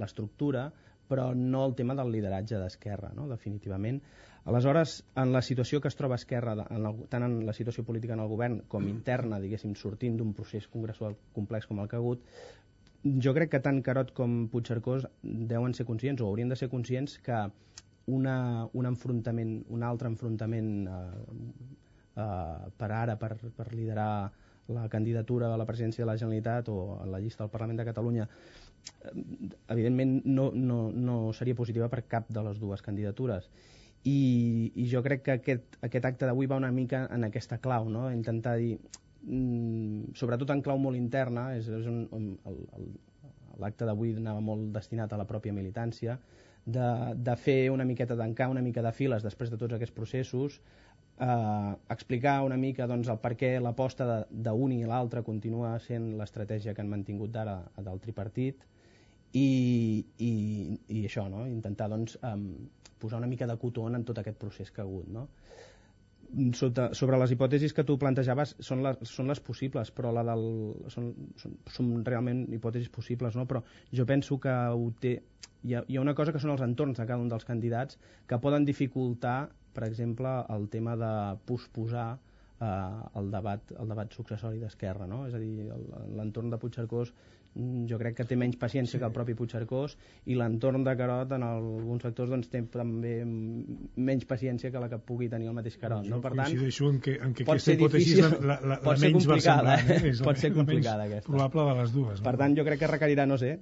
[0.00, 0.70] l'estructura
[1.10, 3.26] però no el tema del lideratge d'Esquerra, no?
[3.26, 3.96] definitivament.
[4.50, 8.14] Aleshores, en la situació que es troba Esquerra, en el, tant en la situació política
[8.14, 12.02] en el govern com interna, diguéssim, sortint d'un procés congressual complex com el que ha
[12.04, 12.22] hagut,
[13.26, 17.18] jo crec que tant Carot com Puigcercós deuen ser conscients o haurien de ser conscients
[17.26, 17.42] que
[18.06, 21.00] una, un enfrontament, un altre enfrontament eh,
[22.16, 24.30] eh, per ara, per, per liderar
[24.70, 27.88] la candidatura a la presidència de la Generalitat o a la llista del Parlament de
[27.88, 28.28] Catalunya
[29.68, 33.50] evidentment no, no, no seria positiva per cap de les dues candidatures
[34.04, 37.90] i, i jo crec que aquest, aquest acte d'avui va una mica en aquesta clau,
[37.92, 38.06] no?
[38.12, 38.78] intentar dir,
[39.26, 42.06] mm, sobretot en clau molt interna, és, és un,
[43.60, 46.16] l'acte d'avui anava molt destinat a la pròpia militància,
[46.76, 50.60] de, de fer una miqueta d'encar una mica de files després de tots aquests processos,
[51.20, 56.74] eh, explicar una mica doncs, el per què l'aposta d'un i l'altre continua sent l'estratègia
[56.74, 58.66] que han mantingut d'ara del tripartit,
[59.32, 60.30] i, i,
[60.90, 61.44] i això, no?
[61.46, 62.46] intentar doncs, um,
[62.98, 65.08] posar una mica de cotó en tot aquest procés que ha hagut.
[65.08, 65.28] No?
[66.54, 70.44] Sota, sobre les hipòtesis que tu plantejaves són les, són les possibles, però la del,
[70.92, 71.10] són,
[71.40, 73.46] són, són realment hipòtesis possibles, no?
[73.50, 73.62] però
[73.96, 75.16] jo penso que ho té,
[75.64, 77.98] hi, ha, hi ha una cosa que són els entorns de cada un dels candidats
[78.30, 81.12] que poden dificultar, per exemple, el tema de
[81.50, 82.08] posposar
[82.60, 85.08] eh, el, debat, el debat successori d'Esquerra.
[85.10, 85.24] No?
[85.26, 85.66] És a dir,
[86.14, 87.14] l'entorn de Puigcercós
[87.90, 89.00] jo crec que té menys paciència sí.
[89.00, 89.96] que el propi Puigcercós
[90.30, 95.00] i l'entorn de Carot en alguns sectors doncs, té també menys paciència que la que
[95.02, 96.06] pugui tenir el mateix Carot.
[96.06, 96.20] Jo no?
[96.22, 99.98] Per tant, en que, en que aquesta hipòtesi és la, la, la menys complicada, eh?
[100.12, 101.26] és pot ser complicada aquesta.
[101.30, 102.22] probable de les dues.
[102.22, 102.28] No?
[102.28, 103.56] Per tant, jo crec que requerirà, no sé,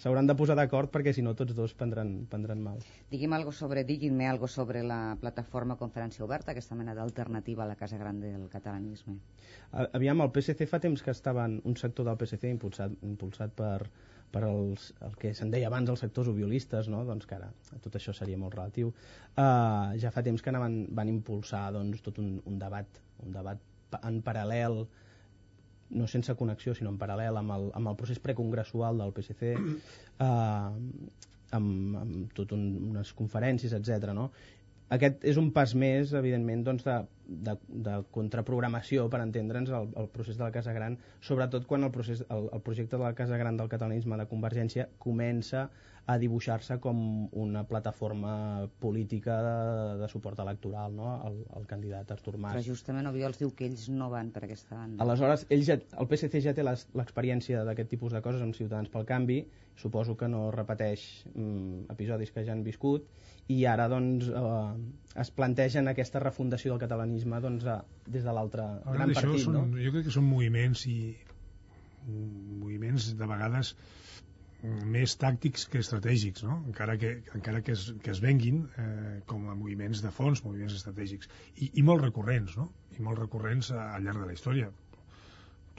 [0.00, 2.78] s'hauran de posar d'acord perquè si no tots dos prendran, prendran mal.
[3.12, 7.76] Digui'm algo sobre, diguin-me algo sobre la plataforma Conferència Oberta, aquesta mena d'alternativa a la
[7.76, 9.18] Casa Grande del catalanisme.
[9.92, 13.90] Aviam, el PSC fa temps que estaven un sector del PSC impulsat, impulsat per,
[14.32, 17.04] per els, el que se'n deia abans els sectors obiolistes, no?
[17.04, 17.52] doncs que ara
[17.84, 18.94] tot això seria molt relatiu,
[19.36, 23.60] uh, ja fa temps que anaven, van impulsar doncs, tot un, un debat un debat
[24.06, 24.84] en paral·lel
[25.90, 29.54] no sense connexió, sinó en paral·lel amb el, amb el procés precongressual del PSC,
[30.26, 30.28] eh,
[31.58, 34.12] amb, amb tot un, unes conferències, etc.
[34.16, 34.30] No?
[34.96, 36.96] Aquest és un pas més, evidentment, doncs, de,
[37.30, 41.92] de, de contraprogramació, per entendre'ns, el, el procés de la Casa Gran, sobretot quan el,
[41.94, 45.68] procés, el, el projecte de la Casa Gran del catalanisme de Convergència comença
[46.10, 51.12] a dibuixar-se com una plataforma política de, de suport electoral no?
[51.22, 52.56] al, al candidat Artur Mas.
[52.56, 55.02] Però justament Obiols diu que ells no van per aquesta banda.
[55.04, 59.06] Aleshores, ell ja, el PSC ja té l'experiència d'aquest tipus de coses amb Ciutadans pel
[59.06, 59.42] Canvi,
[59.80, 61.04] suposo que no repeteix
[61.34, 63.06] mm, episodis que ja han viscut,
[63.50, 68.66] i ara doncs, eh, es plantegen aquesta refundació del catalanisme doncs, a, des de l'altre
[68.84, 69.44] gran partit.
[69.44, 69.64] Són, no?
[69.78, 70.98] Jo crec que són moviments i
[72.08, 73.74] moviments de vegades
[74.62, 76.58] més tàctics que estratègics, no?
[76.68, 80.76] encara, que, encara que, es, que es venguin eh, com a moviments de fons, moviments
[80.76, 82.68] estratègics, i, i molt recurrents, no?
[82.98, 84.68] i molt recurrents al llarg de la història.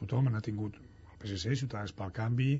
[0.01, 2.55] Tothom ha tingut el PSC, Ciutadans pel Canvi,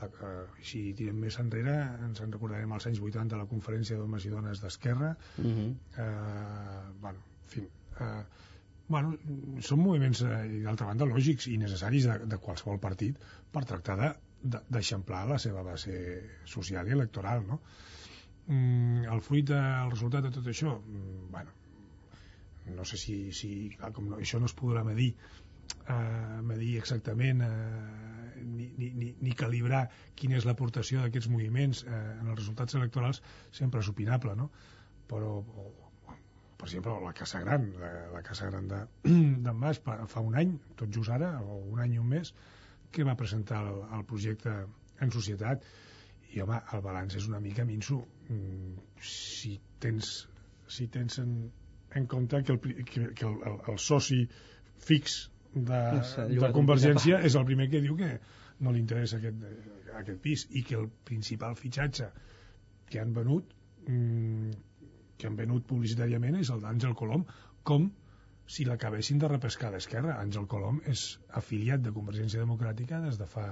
[0.00, 1.76] la, eh, si tirem més enrere
[2.08, 5.74] ens en recordarem als anys 80 la conferència d'homes i dones d'Esquerra, Uh -huh.
[5.98, 7.68] eh, bueno, en fi,
[8.00, 8.24] eh,
[8.90, 9.14] bueno,
[9.62, 13.20] són moviments, eh, d'altra banda, lògics i necessaris de, de qualsevol partit
[13.54, 15.94] per tractar de d'eixamplar la seva base
[16.48, 17.58] social i electoral, no?
[18.46, 21.52] Mm, el fruit, de, resultat de tot això, mm, bueno,
[22.76, 25.10] no sé si, si clar, com no, això no es podrà medir,
[25.84, 27.52] eh, medir exactament eh,
[28.40, 29.84] ni, ni, ni, ni calibrar
[30.16, 33.22] quina és l'aportació d'aquests moviments eh, en els resultats electorals
[33.60, 34.50] sempre és opinable, no?
[35.10, 35.68] Però, o,
[36.60, 38.80] per exemple, la Casa Gran, la, la Casa Gran de,
[39.46, 42.34] de Mas fa un any, tot just ara, o un any i un mes,
[42.92, 44.56] que va presentar el, el projecte
[45.00, 45.64] en societat.
[46.30, 48.04] I home, el balanç és una mica minso.
[48.28, 50.12] Mm, si tens
[50.70, 51.50] si tens en,
[51.94, 54.20] en compte que el, que, que el, el, el soci
[54.78, 55.16] fix
[55.54, 55.80] de,
[56.30, 58.12] de Convergència és el primer que diu que
[58.62, 59.42] no li interessa aquest,
[59.98, 62.10] aquest pis i que el principal fitxatge
[62.90, 63.50] que han venut
[63.88, 64.52] mm,
[65.20, 67.26] que han venut publicitàriament és el d'Àngel Colom
[67.70, 67.90] com
[68.50, 70.16] si l'acabessin de repescar d'Esquerra.
[70.24, 71.04] Àngel Colom és
[71.40, 73.46] afiliat de Convergència Democràtica des de fa,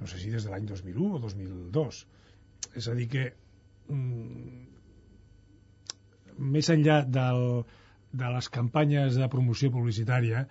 [0.00, 2.04] no sé si des de l'any 2001 o 2002.
[2.78, 3.24] És a dir que
[3.88, 4.62] mm,
[6.54, 7.42] més enllà del,
[8.22, 10.46] de les campanyes de promoció publicitària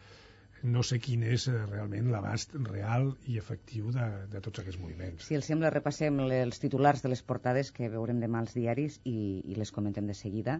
[0.73, 5.27] no sé quin és eh, realment l'abast real i efectiu de, de tots aquests moviments.
[5.29, 9.17] Si els sembla, repassem els titulars de les portades que veurem demà als diaris i,
[9.45, 10.59] i les comentem de seguida.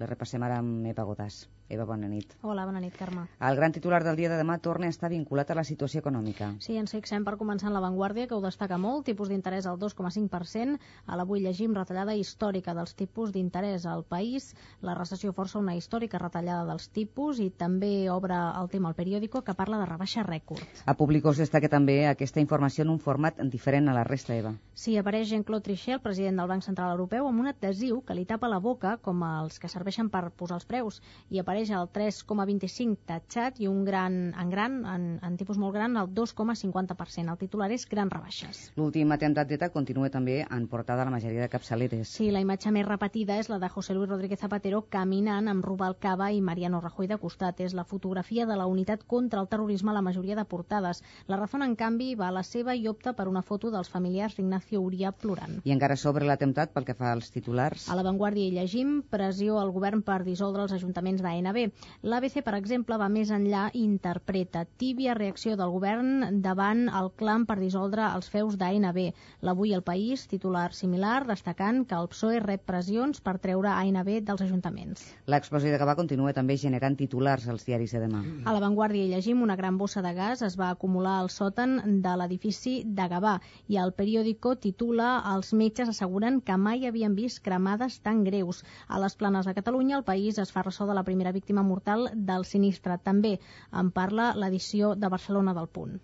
[0.00, 1.44] Les repassem ara amb Eva Godàs.
[1.68, 2.30] Eva, bona nit.
[2.42, 3.24] Hola, bona nit, Carme.
[3.42, 6.52] El gran titular del dia de demà torna a estar vinculat a la situació econòmica.
[6.62, 10.76] Sí, ens fixem per començar en l'avantguàrdia, que ho destaca molt, tipus d'interès al 2,5%.
[11.06, 14.52] A l'avui llegim retallada històrica dels tipus d'interès al país.
[14.80, 19.42] La recessió força una històrica retallada dels tipus i també obre el tema al periòdico
[19.42, 20.62] que parla de rebaixa rècord.
[20.86, 24.54] A Públicos destaca també aquesta informació en un format diferent a la resta, Eva.
[24.74, 28.24] Sí, apareix Jean-Claude Trichet, el president del Banc Central Europeu, amb un adhesiu que li
[28.24, 32.96] tapa la boca, com els que serveixen per posar els preus, i apareix el 3,25
[33.08, 37.32] tatxat i un gran, en gran, en, en tipus molt gran, el 2,50%.
[37.32, 38.60] El titular és grans rebaixes.
[38.76, 42.08] L'últim atemptat d'ETA continua també en portada a la majoria de capçaleres.
[42.08, 46.30] Sí, la imatge més repetida és la de José Luis Rodríguez Zapatero caminant amb Rubalcaba
[46.32, 47.60] i Mariano Rajoy de costat.
[47.64, 51.02] És la fotografia de la unitat contra el terrorisme a la majoria de portades.
[51.26, 54.36] La Razón, en canvi, va a la seva i opta per una foto dels familiars
[54.36, 55.60] d'Ignacio Uria plorant.
[55.64, 57.88] I encara sobre l'atemptat pel que fa als titulars.
[57.88, 61.72] A l'avantguàrdia hi llegim pressió al govern per dissoldre els ajuntaments d'ANB.
[62.02, 67.46] L'ABC, per exemple, va més enllà i interpreta tíbia reacció del govern davant el clam
[67.46, 69.12] per dissoldre els feus d'ANB.
[69.46, 74.42] L'avui el país, titular similar, destacant que el PSOE rep pressions per treure ANB dels
[74.42, 75.04] ajuntaments.
[75.26, 78.22] L'explosió de Gavà continua també generant titulars als diaris de demà.
[78.44, 82.16] A l'avantguàrdia hi llegim una gran bossa de gas es va acumular al sòtan de
[82.18, 83.36] l'edifici de Gavà
[83.68, 88.62] i el periòdico titula Els metges asseguren que mai havien vist cremades tan greus.
[88.88, 92.10] A les planes de Catalunya el país es fa ressò de la primera víctima mortal
[92.30, 92.98] del sinistre.
[93.10, 93.36] També
[93.84, 95.98] en parla l'edició de Barcelona del Punt.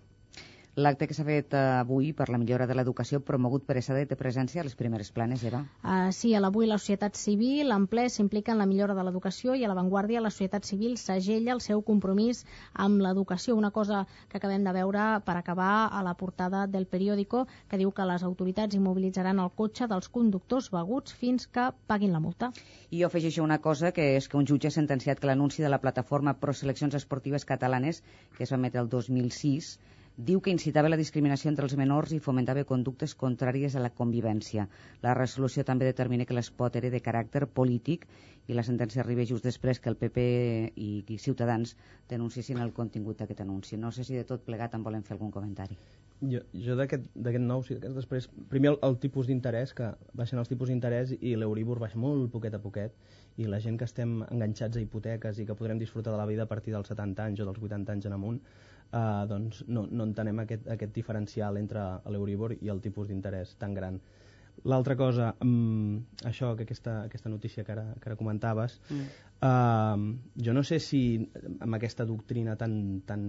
[0.75, 4.15] L'acte que s'ha fet eh, avui per la millora de l'educació promogut per ESADE té
[4.17, 5.59] presència a les primeres planes, Eva?
[5.83, 9.53] Uh, sí, a l'avui la societat civil en ple s'implica en la millora de l'educació
[9.53, 12.41] i a l'avantguàrdia la societat civil s'agella el seu compromís
[12.73, 14.01] amb l'educació, una cosa
[14.31, 18.25] que acabem de veure per acabar a la portada del periòdico que diu que les
[18.25, 22.49] autoritats immobilitzaran el cotxe dels conductors beguts fins que paguin la multa.
[22.89, 25.69] I jo afegeixo una cosa, que és que un jutge ha sentenciat que l'anunci de
[25.69, 28.01] la plataforma Pro Seleccions Esportives Catalanes,
[28.33, 29.75] que es va emetre el 2006,
[30.15, 34.67] Diu que incitava la discriminació entre els menors i fomentava conductes contràries a la convivència.
[35.01, 38.05] La resolució també determina que l'espot era de caràcter polític
[38.45, 40.25] i la sentència arriba just després que el PP
[40.75, 41.73] i, i Ciutadans
[42.09, 43.79] denunciessin el contingut d'aquest anunci.
[43.81, 45.79] No sé si de tot plegat en volen fer algun comentari.
[46.21, 50.69] Jo, jo d'aquest nou, sí, després, primer el, el tipus d'interès, que baixen els tipus
[50.69, 52.93] d'interès i l'Euribor baixa molt poquet a poquet,
[53.41, 56.45] i la gent que estem enganxats a hipoteques i que podrem disfrutar de la vida
[56.45, 58.39] a partir dels 70 anys o dels 80 anys en amunt,
[58.93, 61.81] eh, doncs no, no entenem aquest, aquest diferencial entre
[62.13, 63.99] l'Euribor i el tipus d'interès tan gran.
[64.69, 65.97] L'altra cosa, um,
[66.29, 69.05] això, que aquesta, aquesta notícia que ara, que ara comentaves, mm.
[69.49, 69.97] uh,
[70.45, 71.01] jo no sé si
[71.59, 73.23] amb aquesta doctrina tan, tan,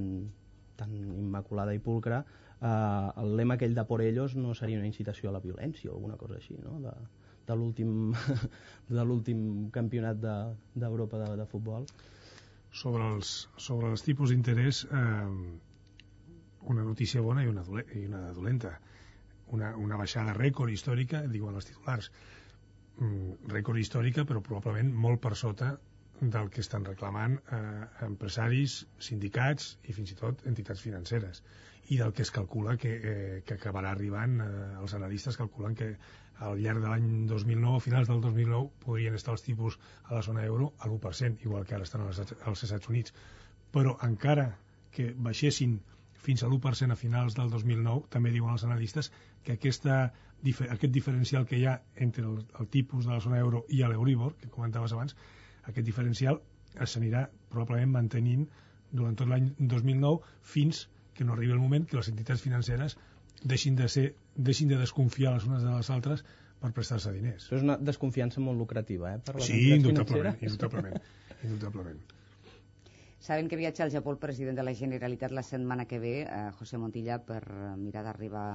[0.76, 2.20] tan immaculada i pulcra,
[2.60, 5.96] uh, el lema aquell de por ellos no seria una incitació a la violència o
[5.96, 6.76] alguna cosa així, no?
[6.84, 6.94] De,
[7.48, 8.12] de l'últim
[9.78, 11.88] campionat d'Europa de, de, de futbol
[12.74, 13.32] sobre els,
[13.68, 15.30] sobre els tipus d'interès eh,
[16.74, 17.62] una notícia bona i una,
[17.94, 18.74] i una dolenta.
[19.54, 22.08] Una, una baixada rècord històrica diuen els titulars.
[22.98, 25.74] Mm, rècord històrica però probablement molt per sota
[26.30, 27.60] del que estan reclamant eh,
[28.06, 31.42] empresaris, sindicats i fins i tot entitats financeres
[31.92, 34.50] i del que es calcula que, eh, que acabarà arribant eh,
[34.80, 35.94] els analistes calculen que
[36.44, 40.22] al llarg de l'any 2009, a finals del 2009, podrien estar els tipus a la
[40.22, 43.14] zona euro a l'1%, igual que ara estan als, als Estats Units.
[43.70, 44.48] Però encara
[44.90, 45.78] que baixessin
[46.24, 49.12] fins a l'1% a finals del 2009, també diuen els analistes
[49.44, 50.00] que aquesta,
[50.70, 54.34] aquest diferencial que hi ha entre el, el tipus de la zona euro i l'Euribor,
[54.40, 55.14] que comentaves abans,
[55.70, 56.40] aquest diferencial
[56.84, 58.46] s'anirà probablement mantenint
[58.90, 60.22] durant tot l'any 2009
[60.54, 62.96] fins que no arribi el moment que les entitats financeres
[63.42, 66.24] deixin de, ser, deixin de desconfiar les unes de les altres
[66.60, 67.46] per prestar-se diners.
[67.46, 69.22] Això és una desconfiança molt lucrativa, eh?
[69.24, 71.08] Per sí, indubtablement, indubtablement,
[71.42, 72.00] indubtablement.
[73.24, 76.50] Saben que viatja al Japó el president de la Generalitat la setmana que ve, eh,
[76.58, 77.42] José Montilla, per
[77.80, 78.48] mirar d'arribar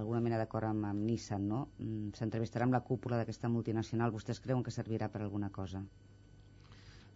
[0.00, 1.60] alguna mena d'acord amb, amb Nissan, no?
[1.78, 4.12] Mm, s'entrevistarà amb la cúpula d'aquesta multinacional.
[4.14, 5.82] Vostès creuen que servirà per alguna cosa?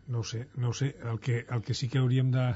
[0.06, 0.94] No ho sé, no ho sé.
[1.02, 2.48] El que, el que sí que hauríem de,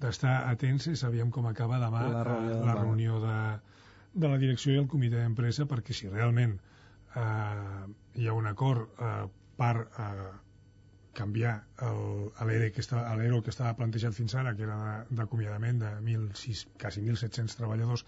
[0.00, 3.38] d'estar atents i sabíem com acaba demà la reunió, eh, la reunió de,
[4.22, 7.82] de la direcció i el comitè d'empresa perquè si realment eh,
[8.16, 9.26] hi ha un acord eh,
[9.60, 10.30] per eh,
[11.20, 17.02] canviar l'ERO que, que estava plantejat fins ara, que era d'acomiadament de, de 1.600, quasi
[17.04, 18.06] 1.700 treballadors,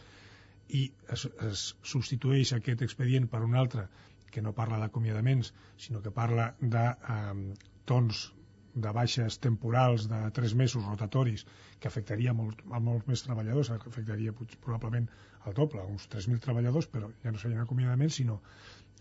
[0.72, 3.88] i es, es substitueix aquest expedient per un altre
[4.32, 8.30] que no parla d'acomiadaments, sinó que parla de eh, tons
[8.74, 11.44] de baixes temporals de tres mesos rotatoris
[11.78, 15.08] que afectaria molt, a molts més treballadors, afectaria probablement
[15.44, 18.40] al doble, uns 3.000 treballadors, però ja no serien acomiadaments, sinó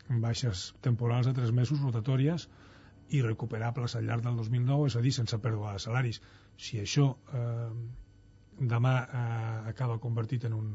[0.09, 2.47] baixes temporals de tres mesos rotatòries
[3.15, 6.21] i recuperables al llarg del 2009, és a dir, sense pèrdua de salaris.
[6.57, 7.69] Si això eh,
[8.73, 10.71] demà eh, acaba convertit en un,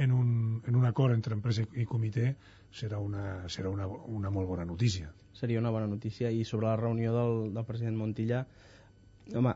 [0.00, 0.34] en un,
[0.66, 2.34] en un acord entre empresa i comitè,
[2.72, 6.30] serà una, serà una, una molt bona notícia seria una bona notícia.
[6.30, 8.44] I sobre la reunió del, del president Montilla,
[9.34, 9.54] home,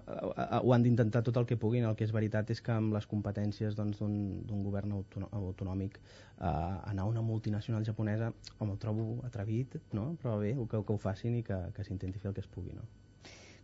[0.62, 1.84] ho han d'intentar tot el que puguin.
[1.88, 4.16] El que és veritat és que amb les competències doncs, d'un
[4.48, 10.12] doncs, govern autonòmic eh, anar a una multinacional japonesa, home, ho trobo atrevit, no?
[10.22, 12.76] però bé, que, que ho facin i que, que s'intenti fer el que es pugui.
[12.76, 12.86] No?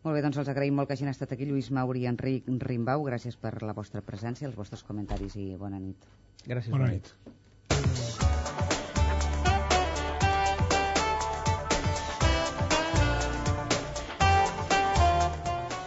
[0.03, 1.47] Molt bé, doncs els agraïm molt que hagin estat aquí.
[1.49, 5.81] Lluís Mauri i Enric Rimbau, gràcies per la vostra presència, els vostres comentaris i bona
[5.81, 6.09] nit.
[6.47, 6.72] Gràcies.
[6.72, 7.11] Bona nit.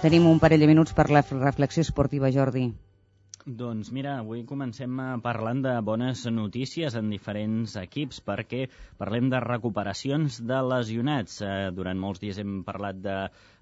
[0.04, 2.66] Tenim un parell de minuts per la reflexió esportiva, Jordi.
[3.44, 8.70] Doncs mira, avui comencem eh, parlant de bones notícies en diferents equips perquè
[9.02, 11.41] parlem de recuperacions de lesionats.
[11.44, 13.18] Eh, durant molts dies hem parlat de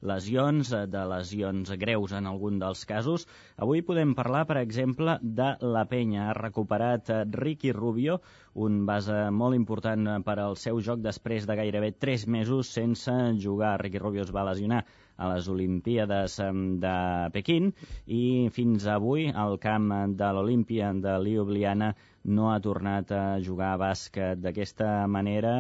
[0.06, 3.26] lesions, eh, de lesions greus en algun dels casos.
[3.58, 6.28] Avui podem parlar, per exemple, de la penya.
[6.30, 8.22] Ha recuperat Ricky Rubio,
[8.54, 13.80] un base molt important per al seu joc després de gairebé 3 mesos sense jugar.
[13.82, 14.86] Ricky Rubio es va lesionar
[15.22, 16.38] a les Olimpíades
[16.86, 16.96] de
[17.36, 17.72] Pequín
[18.20, 18.24] i
[18.58, 19.92] fins avui el camp
[20.22, 21.92] de l'Olímpia de Ljubljana
[22.38, 24.42] no ha tornat a jugar a bàsquet.
[24.42, 25.54] D'aquesta manera,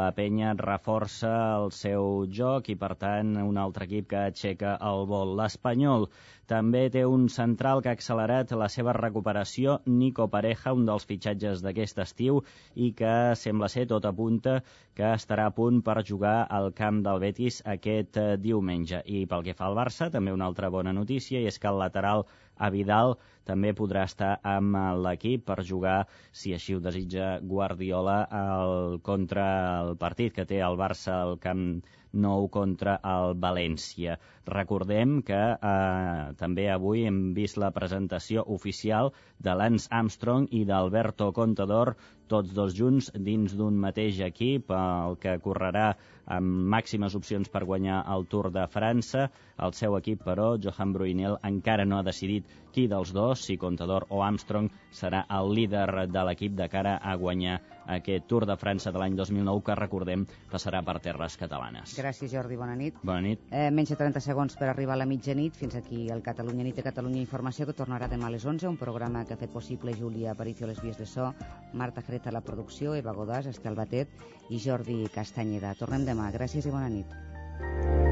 [0.00, 5.04] la penya reforça el seu joc i, per tant, un altre equip que aixeca el
[5.10, 5.34] vol.
[5.40, 6.08] L'Espanyol
[6.50, 11.62] també té un central que ha accelerat la seva recuperació, Nico Pareja, un dels fitxatges
[11.62, 12.40] d'aquest estiu,
[12.74, 14.56] i que sembla ser tot apunta
[14.98, 19.02] que estarà a punt per jugar al camp del Betis aquest eh, diumenge.
[19.06, 21.78] I pel que fa al Barça, també una altra bona notícia, i és que el
[21.84, 22.26] lateral
[22.58, 23.14] a Vidal
[23.48, 26.00] també podrà estar amb l'equip per jugar,
[26.32, 29.46] si així ho desitja Guardiola, el, contra
[29.84, 31.64] el partit que té el Barça al camp
[32.12, 34.16] 9 contra el València.
[34.50, 41.30] Recordem que eh, també avui hem vist la presentació oficial de Lance Armstrong i d'Alberto
[41.36, 41.94] Contador,
[42.30, 45.90] tots dos junts dins d'un mateix equip, el que correrà
[46.30, 49.26] amb màximes opcions per guanyar el Tour de França.
[49.58, 54.06] El seu equip, però, Johan Bruinel, encara no ha decidit qui dels dos, si Contador
[54.10, 57.58] o Armstrong, serà el líder de l'equip de cara a guanyar
[57.96, 61.94] aquest Tour de França de l'any 2009, que recordem passarà per terres catalanes.
[61.98, 62.58] Gràcies, Jordi.
[62.60, 62.98] Bona nit.
[63.02, 63.46] Bona nit.
[63.50, 65.56] Eh, menys de 30 segons per arribar a la mitjanit.
[65.56, 68.78] Fins aquí el Catalunya Nit de Catalunya Informació, que tornarà demà a les 11, un
[68.80, 71.32] programa que ha fet possible Júlia Aparicio a les vies de so,
[71.72, 74.08] Marta Jerez a la producció, Eva Godàs, Estel Batet
[74.50, 75.74] i Jordi Castanyeda.
[75.78, 76.30] Tornem demà.
[76.34, 78.09] Gràcies i bona nit.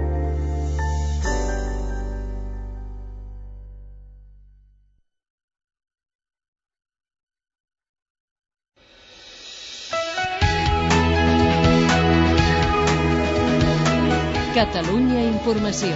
[14.78, 15.90] Catalunya Informació.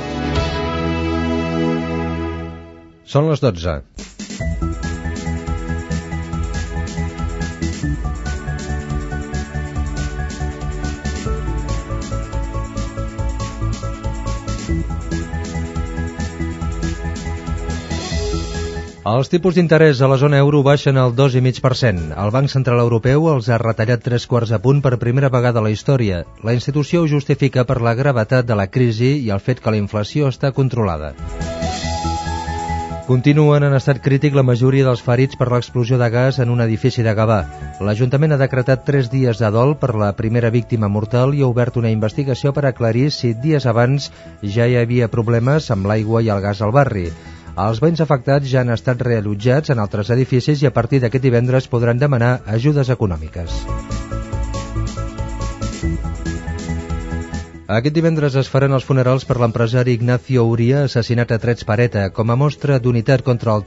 [3.12, 3.76] Són les 12.
[19.03, 22.12] Els tipus d'interès a la zona euro baixen al 2,5%.
[22.24, 25.64] El Banc Central Europeu els ha retallat tres quarts de punt per primera vegada a
[25.66, 26.20] la història.
[26.46, 29.80] La institució ho justifica per la gravetat de la crisi i el fet que la
[29.82, 31.16] inflació està controlada.
[33.11, 37.03] Continuen en estat crític la majoria dels ferits per l'explosió de gas en un edifici
[37.03, 37.42] de Gavà.
[37.82, 41.82] L'Ajuntament ha decretat tres dies de dol per la primera víctima mortal i ha obert
[41.82, 44.12] una investigació per aclarir si dies abans
[44.55, 47.09] ja hi havia problemes amb l'aigua i el gas al barri.
[47.53, 51.68] Els béns afectats ja han estat reallotjats en altres edificis i a partir d'aquest divendres
[51.68, 53.53] podran demanar ajudes econòmiques.
[57.72, 62.09] Aquest divendres es faran els funerals per l'empresari Ignacio Uria, assassinat a trets per ETA,
[62.16, 63.61] com a mostra d'unitat contra el